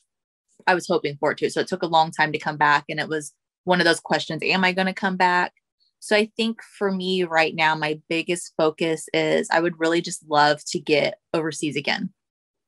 I 0.66 0.74
was 0.74 0.87
hoping 0.87 1.16
for 1.18 1.33
it 1.33 1.38
to. 1.38 1.50
So 1.50 1.61
it 1.61 1.68
took 1.68 1.83
a 1.83 1.87
long 1.87 2.11
time 2.11 2.33
to 2.33 2.38
come 2.38 2.57
back. 2.57 2.85
And 2.88 3.00
it 3.00 3.09
was 3.09 3.33
one 3.64 3.81
of 3.81 3.85
those 3.85 4.00
questions 4.00 4.42
Am 4.42 4.64
I 4.64 4.72
going 4.72 4.87
to 4.87 4.94
come 4.94 5.16
back? 5.16 5.52
So 6.00 6.16
I 6.16 6.31
think 6.37 6.62
for 6.62 6.92
me 6.92 7.24
right 7.24 7.54
now, 7.54 7.74
my 7.74 8.00
biggest 8.09 8.52
focus 8.57 9.09
is 9.12 9.48
I 9.50 9.61
would 9.61 9.78
really 9.81 10.00
just 10.00 10.24
love 10.28 10.61
to 10.68 10.78
get 10.78 11.18
overseas 11.35 11.76
again. 11.76 12.11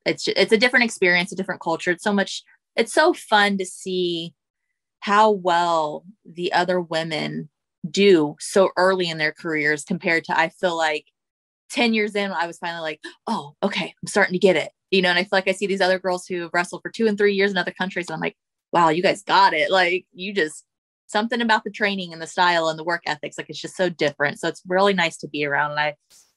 It's 0.05 0.25
just, 0.25 0.37
it's 0.37 0.53
a 0.53 0.59
different 0.59 0.85
experience, 0.85 1.31
a 1.31 1.37
different 1.37 1.61
culture. 1.61 1.93
It's 1.93 2.03
so 2.03 2.13
much. 2.13 2.43
It's 2.75 2.93
so 2.93 3.13
fun 3.13 3.59
to 3.59 3.67
see 3.67 4.35
how 5.01 5.31
well 5.31 6.05
the 6.25 6.53
other 6.53 6.81
women 6.81 7.49
do 7.91 8.37
so 8.39 8.71
early 8.77 9.09
in 9.09 9.19
their 9.19 9.33
careers 9.33 9.85
compared 9.85 10.25
to 10.25 10.39
I 10.39 10.51
feel 10.51 10.77
like 10.77 11.07
10 11.71 11.95
years 11.95 12.15
in, 12.15 12.33
I 12.33 12.47
was 12.47 12.59
finally 12.59 12.83
like, 12.83 13.01
oh, 13.27 13.55
okay, 13.63 13.95
I'm 14.03 14.09
starting 14.09 14.33
to 14.33 14.39
get 14.39 14.57
it. 14.57 14.71
You 14.91 15.03
know, 15.03 15.11
and 15.11 15.19
I 15.19 15.23
feel 15.23 15.31
like 15.33 15.49
I 15.49 15.53
see 15.53 15.67
these 15.67 15.81
other 15.81 16.01
girls 16.01 16.27
who 16.27 16.43
have 16.43 16.51
wrestled 16.53 16.83
for 16.83 16.91
two 16.91 17.07
and 17.07 17.17
three 17.17 17.35
years 17.35 17.53
in 17.53 17.57
other 17.57 17.71
countries. 17.71 18.09
And 18.09 18.15
I'm 18.15 18.21
like, 18.21 18.37
wow, 18.73 18.89
you 18.89 19.03
guys 19.03 19.23
got 19.23 19.55
it. 19.55 19.71
Like 19.71 20.05
you 20.13 20.35
just 20.35 20.65
something 21.07 21.41
about 21.41 21.65
the 21.65 21.71
training 21.71 22.13
and 22.13 22.21
the 22.21 22.27
style 22.27 22.69
and 22.69 22.79
the 22.79 22.85
work 22.85 23.03
ethics. 23.07 23.39
Like 23.39 23.49
it's 23.49 23.61
just 23.61 23.77
so 23.77 23.89
different. 23.89 24.41
So 24.41 24.49
it's 24.49 24.63
really 24.67 24.95
nice 24.95 25.17
to 25.19 25.29
be 25.29 25.45
around. 25.45 25.73
And 25.73 25.81
I 25.81 25.95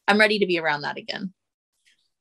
I'm 0.08 0.20
ready 0.20 0.40
to 0.40 0.46
be 0.46 0.60
around 0.60 0.82
that 0.82 0.98
again. 0.98 1.34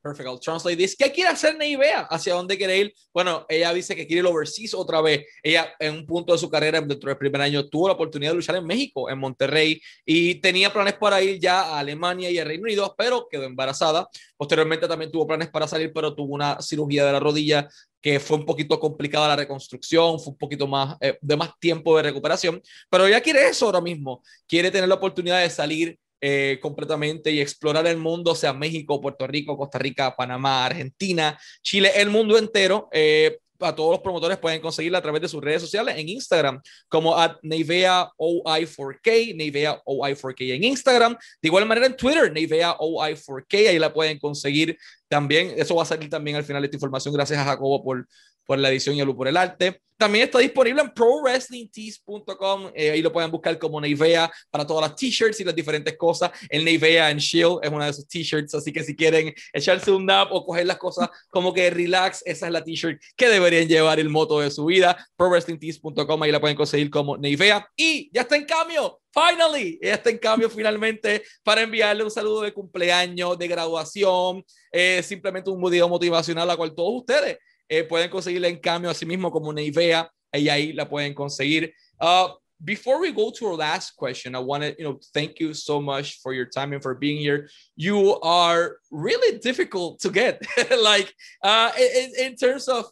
Perfect. 0.03 0.29
I'll 0.29 0.41
translate 0.41 0.77
this. 0.77 0.97
¿Qué 0.97 1.13
quiere 1.13 1.31
hacer 1.31 1.57
Neivea? 1.57 2.01
¿Hacia 2.11 2.35
dónde 2.35 2.59
quiere 2.59 2.77
ir? 2.77 2.95
Bueno, 3.15 3.47
ella 3.49 3.73
dice 3.73 3.95
que 3.95 4.05
quiere 4.05 4.19
el 4.21 4.27
overseas 4.27 4.75
otra 4.75 5.01
vez. 5.01 5.25
Ella, 5.45 5.73
en 5.79 5.95
un 5.95 6.07
punto 6.07 6.33
de 6.33 6.41
su 6.41 6.51
carrera, 6.51 6.81
dentro 6.81 7.09
del 7.09 7.17
primer 7.17 7.41
año, 7.41 7.69
tuvo 7.69 7.87
la 7.87 7.95
oportunidad 7.95 8.33
de 8.33 8.37
luchar 8.37 8.57
en 8.57 8.67
México, 8.67 9.09
en 9.09 9.19
Monterrey, 9.21 9.81
y 10.05 10.35
tenía 10.37 10.73
planes 10.73 10.95
para 10.95 11.23
ir 11.23 11.39
ya 11.39 11.61
a 11.63 11.79
Alemania 11.79 12.31
y 12.31 12.39
a 12.39 12.45
Reino 12.45 12.65
Unido, 12.65 12.93
pero 12.99 13.29
quedó 13.31 13.45
embarazada. 13.45 14.09
Posteriormente 14.37 14.89
también 14.89 15.13
tuvo 15.13 15.25
planes 15.25 15.49
para 15.51 15.69
salir, 15.69 15.93
pero 15.93 16.13
tuvo 16.13 16.35
una 16.35 16.61
cirugía 16.61 17.07
de 17.07 17.13
la 17.13 17.21
rodilla 17.21 17.69
que 18.01 18.19
fue 18.19 18.37
un 18.37 18.45
poquito 18.45 18.81
complicada 18.81 19.29
la 19.29 19.37
reconstrucción, 19.37 20.19
fue 20.19 20.33
un 20.33 20.39
poquito 20.39 20.67
más 20.67 20.97
eh, 21.01 21.17
de 21.21 21.37
más 21.37 21.57
tiempo 21.61 21.97
de 21.97 22.03
recuperación, 22.03 22.61
pero 22.91 23.07
ella 23.07 23.21
quiere 23.21 23.47
eso 23.47 23.67
ahora 23.67 23.81
mismo, 23.81 24.25
quiere 24.49 24.73
tener 24.73 24.89
la 24.89 24.97
oportunidad 24.97 25.41
de 25.41 25.49
salir 25.49 25.97
eh, 26.25 26.61
completamente 26.63 27.33
y 27.33 27.41
explorar 27.41 27.85
el 27.89 27.97
mundo, 27.97 28.37
sea 28.37 28.53
México, 28.53 29.01
Puerto 29.01 29.27
Rico, 29.27 29.57
Costa 29.57 29.81
Rica, 29.81 30.15
Panamá, 30.15 30.65
Argentina, 30.65 31.37
Chile, 31.63 31.91
el 31.97 32.11
mundo 32.11 32.39
entero. 32.39 32.89
Eh, 32.93 33.39
a 33.59 33.75
todos 33.75 33.91
los 33.91 34.01
promotores 34.01 34.39
pueden 34.39 34.61
conseguirla 34.61 34.99
a 34.99 35.03
través 35.03 35.23
de 35.23 35.29
sus 35.29 35.43
redes 35.43 35.63
sociales 35.63 35.97
en 35.97 36.09
Instagram, 36.09 36.61
como 36.89 37.17
at 37.17 37.37
Neivea 37.43 38.09
OI4K, 38.17 39.35
Neivea 39.35 39.83
OI4K 39.85 40.55
en 40.55 40.65
Instagram. 40.65 41.17
De 41.41 41.49
igual 41.49 41.67
manera 41.67 41.87
en 41.87 41.97
Twitter, 41.97 42.33
Neivea 42.33 42.77
OI4K, 42.79 43.69
ahí 43.69 43.79
la 43.81 43.93
pueden 43.93 44.19
conseguir 44.19 44.77
también. 45.09 45.55
Eso 45.57 45.75
va 45.75 45.83
a 45.83 45.87
salir 45.87 46.09
también 46.09 46.37
al 46.37 46.45
final 46.45 46.63
de 46.63 46.67
esta 46.67 46.77
información. 46.77 47.15
Gracias 47.15 47.39
a 47.39 47.45
Jacobo 47.45 47.83
por, 47.83 48.07
por 48.53 48.59
la 48.59 48.69
edición 48.69 48.95
y 48.95 49.01
a 49.01 49.07
Lu 49.07 49.17
por 49.17 49.29
el 49.29 49.37
arte. 49.39 49.81
También 49.97 50.25
está 50.25 50.41
disponible 50.41 50.83
en 50.83 50.93
prowrestlingtees.com. 50.93 52.71
Eh, 52.75 52.91
ahí 52.91 53.01
lo 53.01 53.11
pueden 53.11 53.31
buscar 53.31 53.59
como 53.59 53.81
Neivea 53.81 54.31
para 54.51 54.67
todas 54.67 54.91
las 54.91 54.95
t-shirts 54.95 55.41
y 55.41 55.45
las 55.45 55.55
diferentes 55.55 55.97
cosas. 55.97 56.31
El 56.51 56.67
Neivea 56.67 57.11
en 57.11 57.17
Shield 57.17 57.61
es 57.63 57.71
una 57.71 57.87
de 57.87 57.93
esos 57.93 58.07
t-shirts, 58.07 58.55
así 58.55 58.75
que 58.75 58.85
si 58.85 58.95
quieren 58.95 59.33
echarse 59.55 59.91
un 59.91 60.05
nap 60.05 60.31
o 60.31 60.45
coger 60.45 60.67
las 60.67 60.77
cosas 60.77 61.09
como 61.31 61.55
que 61.55 61.71
relax, 61.71 62.23
esa 62.27 62.47
es 62.47 62.53
la 62.53 62.63
t-shirt 62.63 63.01
que 63.17 63.29
deberían 63.31 63.67
llevar 63.69 63.99
el 63.99 64.11
moto 64.11 64.41
de 64.41 64.51
su 64.51 64.67
vida. 64.67 65.09
prowrestlingtees.com, 65.17 66.23
ahí 66.23 66.33
la 66.33 66.41
pueden 66.41 66.59
conseguir 66.59 66.91
como 66.91 67.17
Neivea. 67.17 67.67
Y 67.75 68.11
ya 68.13 68.21
está 68.23 68.37
en 68.37 68.45
cambio. 68.45 69.01
Finally, 69.15 69.79
ya 69.81 69.95
está 69.95 70.11
en 70.11 70.19
cambio 70.19 70.51
finalmente 70.51 71.23
para 71.43 71.63
enviarle 71.63 72.05
un 72.05 72.11
saludo 72.11 72.43
de 72.43 72.53
cumpleaños, 72.53 73.39
de 73.39 73.49
graduación, 73.49 74.45
eh, 74.71 75.03
simplemente 75.03 75.49
un 75.49 75.63
video 75.63 75.89
motivacional 75.89 76.51
a 76.51 76.57
cual 76.57 76.75
todos 76.75 76.93
ustedes 76.93 77.39
eh, 77.73 77.85
pueden 77.85 78.11
conseguirla 78.11 78.49
en 78.49 78.59
Cameo 78.59 78.91
así 78.91 79.07
mismo 79.07 79.31
como 79.31 79.49
una 79.49 79.63
IVEA 79.63 80.11
y 80.33 80.49
ahí 80.49 80.73
la 80.75 80.89
pueden 80.89 81.15
conseguir. 81.15 81.73
Uh, 81.99 82.29
before 82.63 83.01
we 83.01 83.11
go 83.11 83.31
to 83.31 83.47
our 83.47 83.57
last 83.57 83.97
question, 83.97 84.35
I 84.35 84.41
want 84.41 84.63
to, 84.63 84.75
you 84.79 84.85
know, 84.85 85.01
thank 85.15 85.41
you 85.41 85.55
so 85.55 85.81
much 85.81 86.21
for 86.21 86.35
your 86.35 86.47
time 86.47 86.73
and 86.73 86.83
for 86.83 86.95
being 86.95 87.19
here. 87.19 87.49
You 87.77 88.21
are 88.21 88.77
really 88.91 89.39
difficult 89.39 90.01
to 90.01 90.11
get, 90.11 90.43
like 90.83 91.15
uh, 91.43 91.73
in, 91.79 92.13
in, 92.19 92.37
terms 92.37 92.69
of 92.69 92.87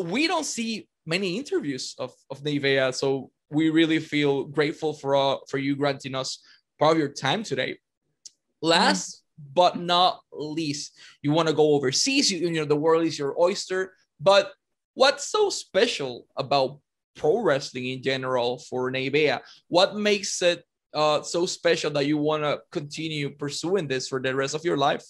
we 0.00 0.26
don't 0.26 0.46
see 0.46 0.88
many 1.04 1.36
interviews 1.36 1.94
of 1.98 2.12
of 2.30 2.42
Nevaeh, 2.42 2.94
so 2.94 3.30
we 3.50 3.70
really 3.70 4.00
feel 4.00 4.44
grateful 4.44 4.94
for 4.94 5.14
uh, 5.14 5.36
for 5.48 5.58
you 5.58 5.76
granting 5.76 6.14
us 6.14 6.38
part 6.78 6.92
of 6.92 6.98
your 6.98 7.12
time 7.12 7.42
today. 7.42 7.78
Last 8.62 9.16
mm. 9.16 9.54
but 9.54 9.78
not 9.78 10.20
least, 10.32 10.98
you 11.22 11.32
want 11.32 11.48
to 11.48 11.54
go 11.54 11.74
overseas. 11.74 12.30
You, 12.30 12.38
you 12.38 12.50
know, 12.50 12.64
the 12.64 12.76
world 12.76 13.04
is 13.04 13.18
your 13.18 13.38
oyster. 13.38 13.92
But 14.20 14.52
what's 14.94 15.28
so 15.28 15.50
special 15.50 16.26
about 16.36 16.80
pro 17.16 17.40
wrestling 17.40 17.86
in 17.86 18.02
general 18.02 18.58
for 18.58 18.90
Nevaeh? 18.90 19.40
What 19.68 19.96
makes 19.96 20.40
it 20.42 20.64
uh, 20.94 21.22
so 21.22 21.46
special 21.46 21.90
that 21.92 22.06
you 22.06 22.16
want 22.16 22.42
to 22.42 22.60
continue 22.70 23.30
pursuing 23.30 23.88
this 23.88 24.08
for 24.08 24.20
the 24.20 24.34
rest 24.34 24.54
of 24.54 24.64
your 24.64 24.76
life? 24.76 25.04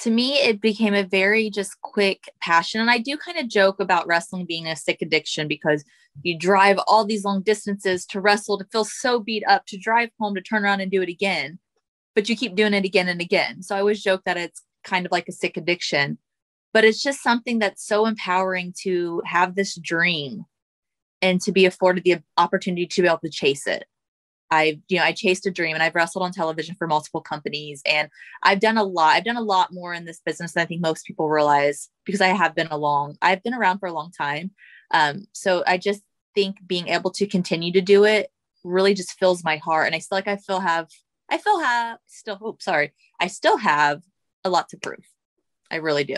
To 0.00 0.10
me, 0.10 0.34
it 0.34 0.60
became 0.60 0.92
a 0.92 1.04
very 1.04 1.48
just 1.48 1.80
quick 1.80 2.30
passion. 2.42 2.82
And 2.82 2.90
I 2.90 2.98
do 2.98 3.16
kind 3.16 3.38
of 3.38 3.48
joke 3.48 3.80
about 3.80 4.06
wrestling 4.06 4.44
being 4.44 4.66
a 4.66 4.76
sick 4.76 4.98
addiction 5.00 5.48
because 5.48 5.84
you 6.22 6.38
drive 6.38 6.78
all 6.86 7.06
these 7.06 7.24
long 7.24 7.42
distances 7.42 8.04
to 8.06 8.20
wrestle, 8.20 8.58
to 8.58 8.66
feel 8.70 8.84
so 8.84 9.20
beat 9.20 9.42
up, 9.48 9.64
to 9.66 9.78
drive 9.78 10.10
home, 10.20 10.34
to 10.34 10.42
turn 10.42 10.64
around 10.64 10.82
and 10.82 10.90
do 10.90 11.00
it 11.00 11.08
again. 11.08 11.58
But 12.14 12.28
you 12.28 12.36
keep 12.36 12.54
doing 12.54 12.74
it 12.74 12.84
again 12.84 13.08
and 13.08 13.22
again. 13.22 13.62
So 13.62 13.74
I 13.74 13.80
always 13.80 14.02
joke 14.02 14.22
that 14.26 14.36
it's 14.36 14.62
kind 14.84 15.06
of 15.06 15.12
like 15.12 15.28
a 15.28 15.32
sick 15.32 15.56
addiction 15.56 16.18
but 16.76 16.84
it's 16.84 17.02
just 17.02 17.22
something 17.22 17.58
that's 17.58 17.86
so 17.86 18.04
empowering 18.04 18.74
to 18.82 19.22
have 19.24 19.54
this 19.54 19.76
dream 19.76 20.44
and 21.22 21.40
to 21.40 21.50
be 21.50 21.64
afforded 21.64 22.04
the 22.04 22.18
opportunity 22.36 22.86
to 22.86 23.00
be 23.00 23.08
able 23.08 23.16
to 23.16 23.30
chase 23.30 23.66
it. 23.66 23.86
I've, 24.50 24.80
you 24.90 24.98
know, 24.98 25.04
I 25.04 25.12
chased 25.12 25.46
a 25.46 25.50
dream 25.50 25.72
and 25.72 25.82
I've 25.82 25.94
wrestled 25.94 26.22
on 26.22 26.32
television 26.32 26.74
for 26.74 26.86
multiple 26.86 27.22
companies 27.22 27.80
and 27.86 28.10
I've 28.42 28.60
done 28.60 28.76
a 28.76 28.84
lot. 28.84 29.14
I've 29.14 29.24
done 29.24 29.38
a 29.38 29.40
lot 29.40 29.72
more 29.72 29.94
in 29.94 30.04
this 30.04 30.20
business 30.20 30.52
than 30.52 30.64
I 30.64 30.66
think 30.66 30.82
most 30.82 31.06
people 31.06 31.30
realize 31.30 31.88
because 32.04 32.20
I 32.20 32.26
have 32.26 32.54
been 32.54 32.66
along. 32.66 33.16
I've 33.22 33.42
been 33.42 33.54
around 33.54 33.78
for 33.78 33.86
a 33.86 33.94
long 33.94 34.10
time. 34.12 34.50
Um, 34.90 35.28
so 35.32 35.64
I 35.66 35.78
just 35.78 36.02
think 36.34 36.58
being 36.66 36.88
able 36.88 37.10
to 37.12 37.26
continue 37.26 37.72
to 37.72 37.80
do 37.80 38.04
it 38.04 38.30
really 38.64 38.92
just 38.92 39.18
fills 39.18 39.42
my 39.42 39.56
heart. 39.56 39.86
And 39.86 39.94
I 39.94 40.00
still 40.00 40.16
like 40.16 40.28
I 40.28 40.36
still 40.36 40.60
have 40.60 40.88
I 41.30 41.38
feel 41.38 41.58
have 41.58 42.00
still 42.04 42.36
hope, 42.36 42.60
sorry. 42.60 42.92
I 43.18 43.28
still 43.28 43.56
have 43.56 44.02
a 44.44 44.50
lot 44.50 44.68
to 44.68 44.76
prove. 44.76 45.08
I 45.70 45.76
really 45.76 46.04
do. 46.04 46.16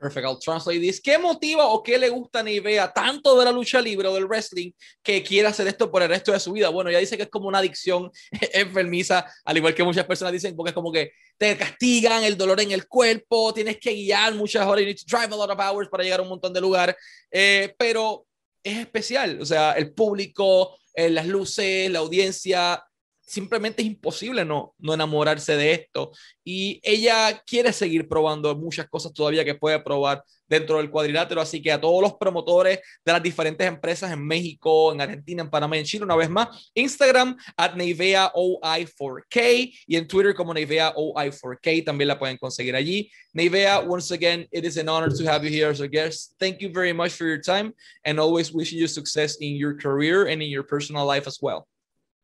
Perfect, 0.00 0.24
I'll 0.24 0.38
translate 0.38 0.80
this. 0.80 0.98
¿Qué 0.98 1.18
motiva 1.18 1.66
o 1.66 1.82
qué 1.82 1.98
le 1.98 2.08
gusta 2.08 2.40
a 2.40 2.42
Nivea 2.42 2.90
tanto 2.90 3.38
de 3.38 3.44
la 3.44 3.52
lucha 3.52 3.82
libre 3.82 4.08
o 4.08 4.14
del 4.14 4.24
wrestling 4.24 4.72
que 5.02 5.22
quiere 5.22 5.46
hacer 5.46 5.66
esto 5.66 5.90
por 5.90 6.02
el 6.02 6.08
resto 6.08 6.32
de 6.32 6.40
su 6.40 6.52
vida? 6.52 6.70
Bueno, 6.70 6.90
ya 6.90 6.98
dice 6.98 7.18
que 7.18 7.24
es 7.24 7.28
como 7.28 7.48
una 7.48 7.58
adicción 7.58 8.10
enfermiza, 8.54 9.26
al 9.44 9.58
igual 9.58 9.74
que 9.74 9.84
muchas 9.84 10.06
personas 10.06 10.32
dicen, 10.32 10.56
porque 10.56 10.70
es 10.70 10.74
como 10.74 10.90
que 10.90 11.12
te 11.36 11.54
castigan 11.54 12.24
el 12.24 12.38
dolor 12.38 12.62
en 12.62 12.70
el 12.70 12.88
cuerpo, 12.88 13.52
tienes 13.52 13.78
que 13.78 13.92
guiar 13.92 14.34
muchas 14.34 14.66
horas, 14.66 14.80
you 14.80 14.86
need 14.86 14.96
to 14.96 15.04
drive 15.06 15.34
a 15.34 15.36
lot 15.36 15.50
of 15.50 15.60
hours 15.60 15.90
para 15.90 16.02
llegar 16.02 16.20
a 16.20 16.22
un 16.22 16.30
montón 16.30 16.54
de 16.54 16.62
lugares, 16.62 16.96
eh, 17.30 17.74
pero 17.76 18.26
es 18.64 18.78
especial, 18.78 19.38
o 19.38 19.44
sea, 19.44 19.72
el 19.72 19.92
público, 19.92 20.78
eh, 20.94 21.10
las 21.10 21.26
luces, 21.26 21.90
la 21.90 21.98
audiencia, 21.98 22.82
simplemente 23.30 23.80
es 23.80 23.86
imposible 23.86 24.44
no, 24.44 24.74
no 24.78 24.92
enamorarse 24.92 25.56
de 25.56 25.72
esto. 25.72 26.10
Y 26.42 26.80
ella 26.82 27.40
quiere 27.46 27.72
seguir 27.72 28.08
probando 28.08 28.56
muchas 28.56 28.88
cosas 28.88 29.12
todavía 29.12 29.44
que 29.44 29.54
puede 29.54 29.78
probar 29.78 30.24
dentro 30.48 30.78
del 30.78 30.90
cuadrilátero. 30.90 31.40
Así 31.40 31.62
que 31.62 31.70
a 31.70 31.80
todos 31.80 32.02
los 32.02 32.14
promotores 32.14 32.80
de 33.04 33.12
las 33.12 33.22
diferentes 33.22 33.66
empresas 33.66 34.10
en 34.10 34.26
México, 34.26 34.92
en 34.92 35.00
Argentina, 35.00 35.42
en 35.42 35.50
Panamá, 35.50 35.78
en 35.78 35.84
Chile, 35.84 36.04
una 36.04 36.16
vez 36.16 36.28
más, 36.28 36.72
Instagram 36.74 37.36
at 37.56 37.76
Neivea 37.76 38.32
OI4K 38.34 39.78
y 39.86 39.96
en 39.96 40.08
Twitter 40.08 40.34
como 40.34 40.52
Neivea 40.52 40.92
OI4K 40.94 41.84
también 41.84 42.08
la 42.08 42.18
pueden 42.18 42.36
conseguir 42.36 42.74
allí. 42.74 43.08
Neivea, 43.32 43.78
once 43.86 44.12
again, 44.12 44.48
it 44.50 44.64
is 44.64 44.76
an 44.76 44.88
honor 44.88 45.08
to 45.08 45.24
have 45.30 45.44
you 45.44 45.50
here 45.50 45.70
as 45.70 45.80
a 45.80 45.86
guest. 45.86 46.34
Thank 46.40 46.60
you 46.60 46.68
very 46.72 46.92
much 46.92 47.12
for 47.12 47.26
your 47.26 47.40
time 47.40 47.72
and 48.04 48.18
always 48.18 48.52
wishing 48.52 48.80
you 48.80 48.88
success 48.88 49.36
in 49.40 49.54
your 49.54 49.76
career 49.76 50.26
and 50.26 50.42
in 50.42 50.50
your 50.50 50.64
personal 50.64 51.06
life 51.06 51.28
as 51.28 51.38
well. 51.40 51.68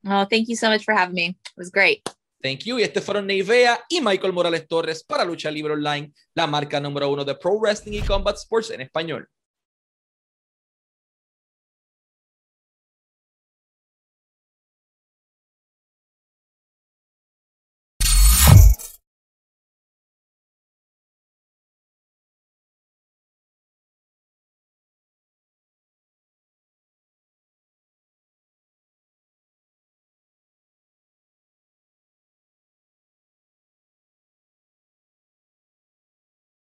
Oh, 0.04 0.26
thank 0.28 0.48
you 0.48 0.56
so 0.56 0.68
much 0.68 0.84
for 0.84 0.94
having 0.94 1.14
me. 1.14 1.28
It 1.28 1.56
was 1.56 1.70
great. 1.70 2.02
Thank 2.42 2.64
you. 2.64 2.78
Y 2.78 2.82
este 2.82 3.00
fueron 3.00 3.26
Nevaeh 3.26 3.78
y 3.88 4.00
Michael 4.00 4.32
Morales 4.32 4.68
Torres 4.68 5.02
para 5.02 5.24
Lucha 5.24 5.50
Libre 5.50 5.72
Online, 5.72 6.12
la 6.34 6.46
marca 6.46 6.78
número 6.80 7.08
uno 7.10 7.24
de 7.24 7.34
Pro 7.34 7.58
Wrestling 7.58 7.98
y 7.98 8.02
Combat 8.02 8.36
Sports 8.36 8.70
en 8.70 8.82
español. 8.82 9.28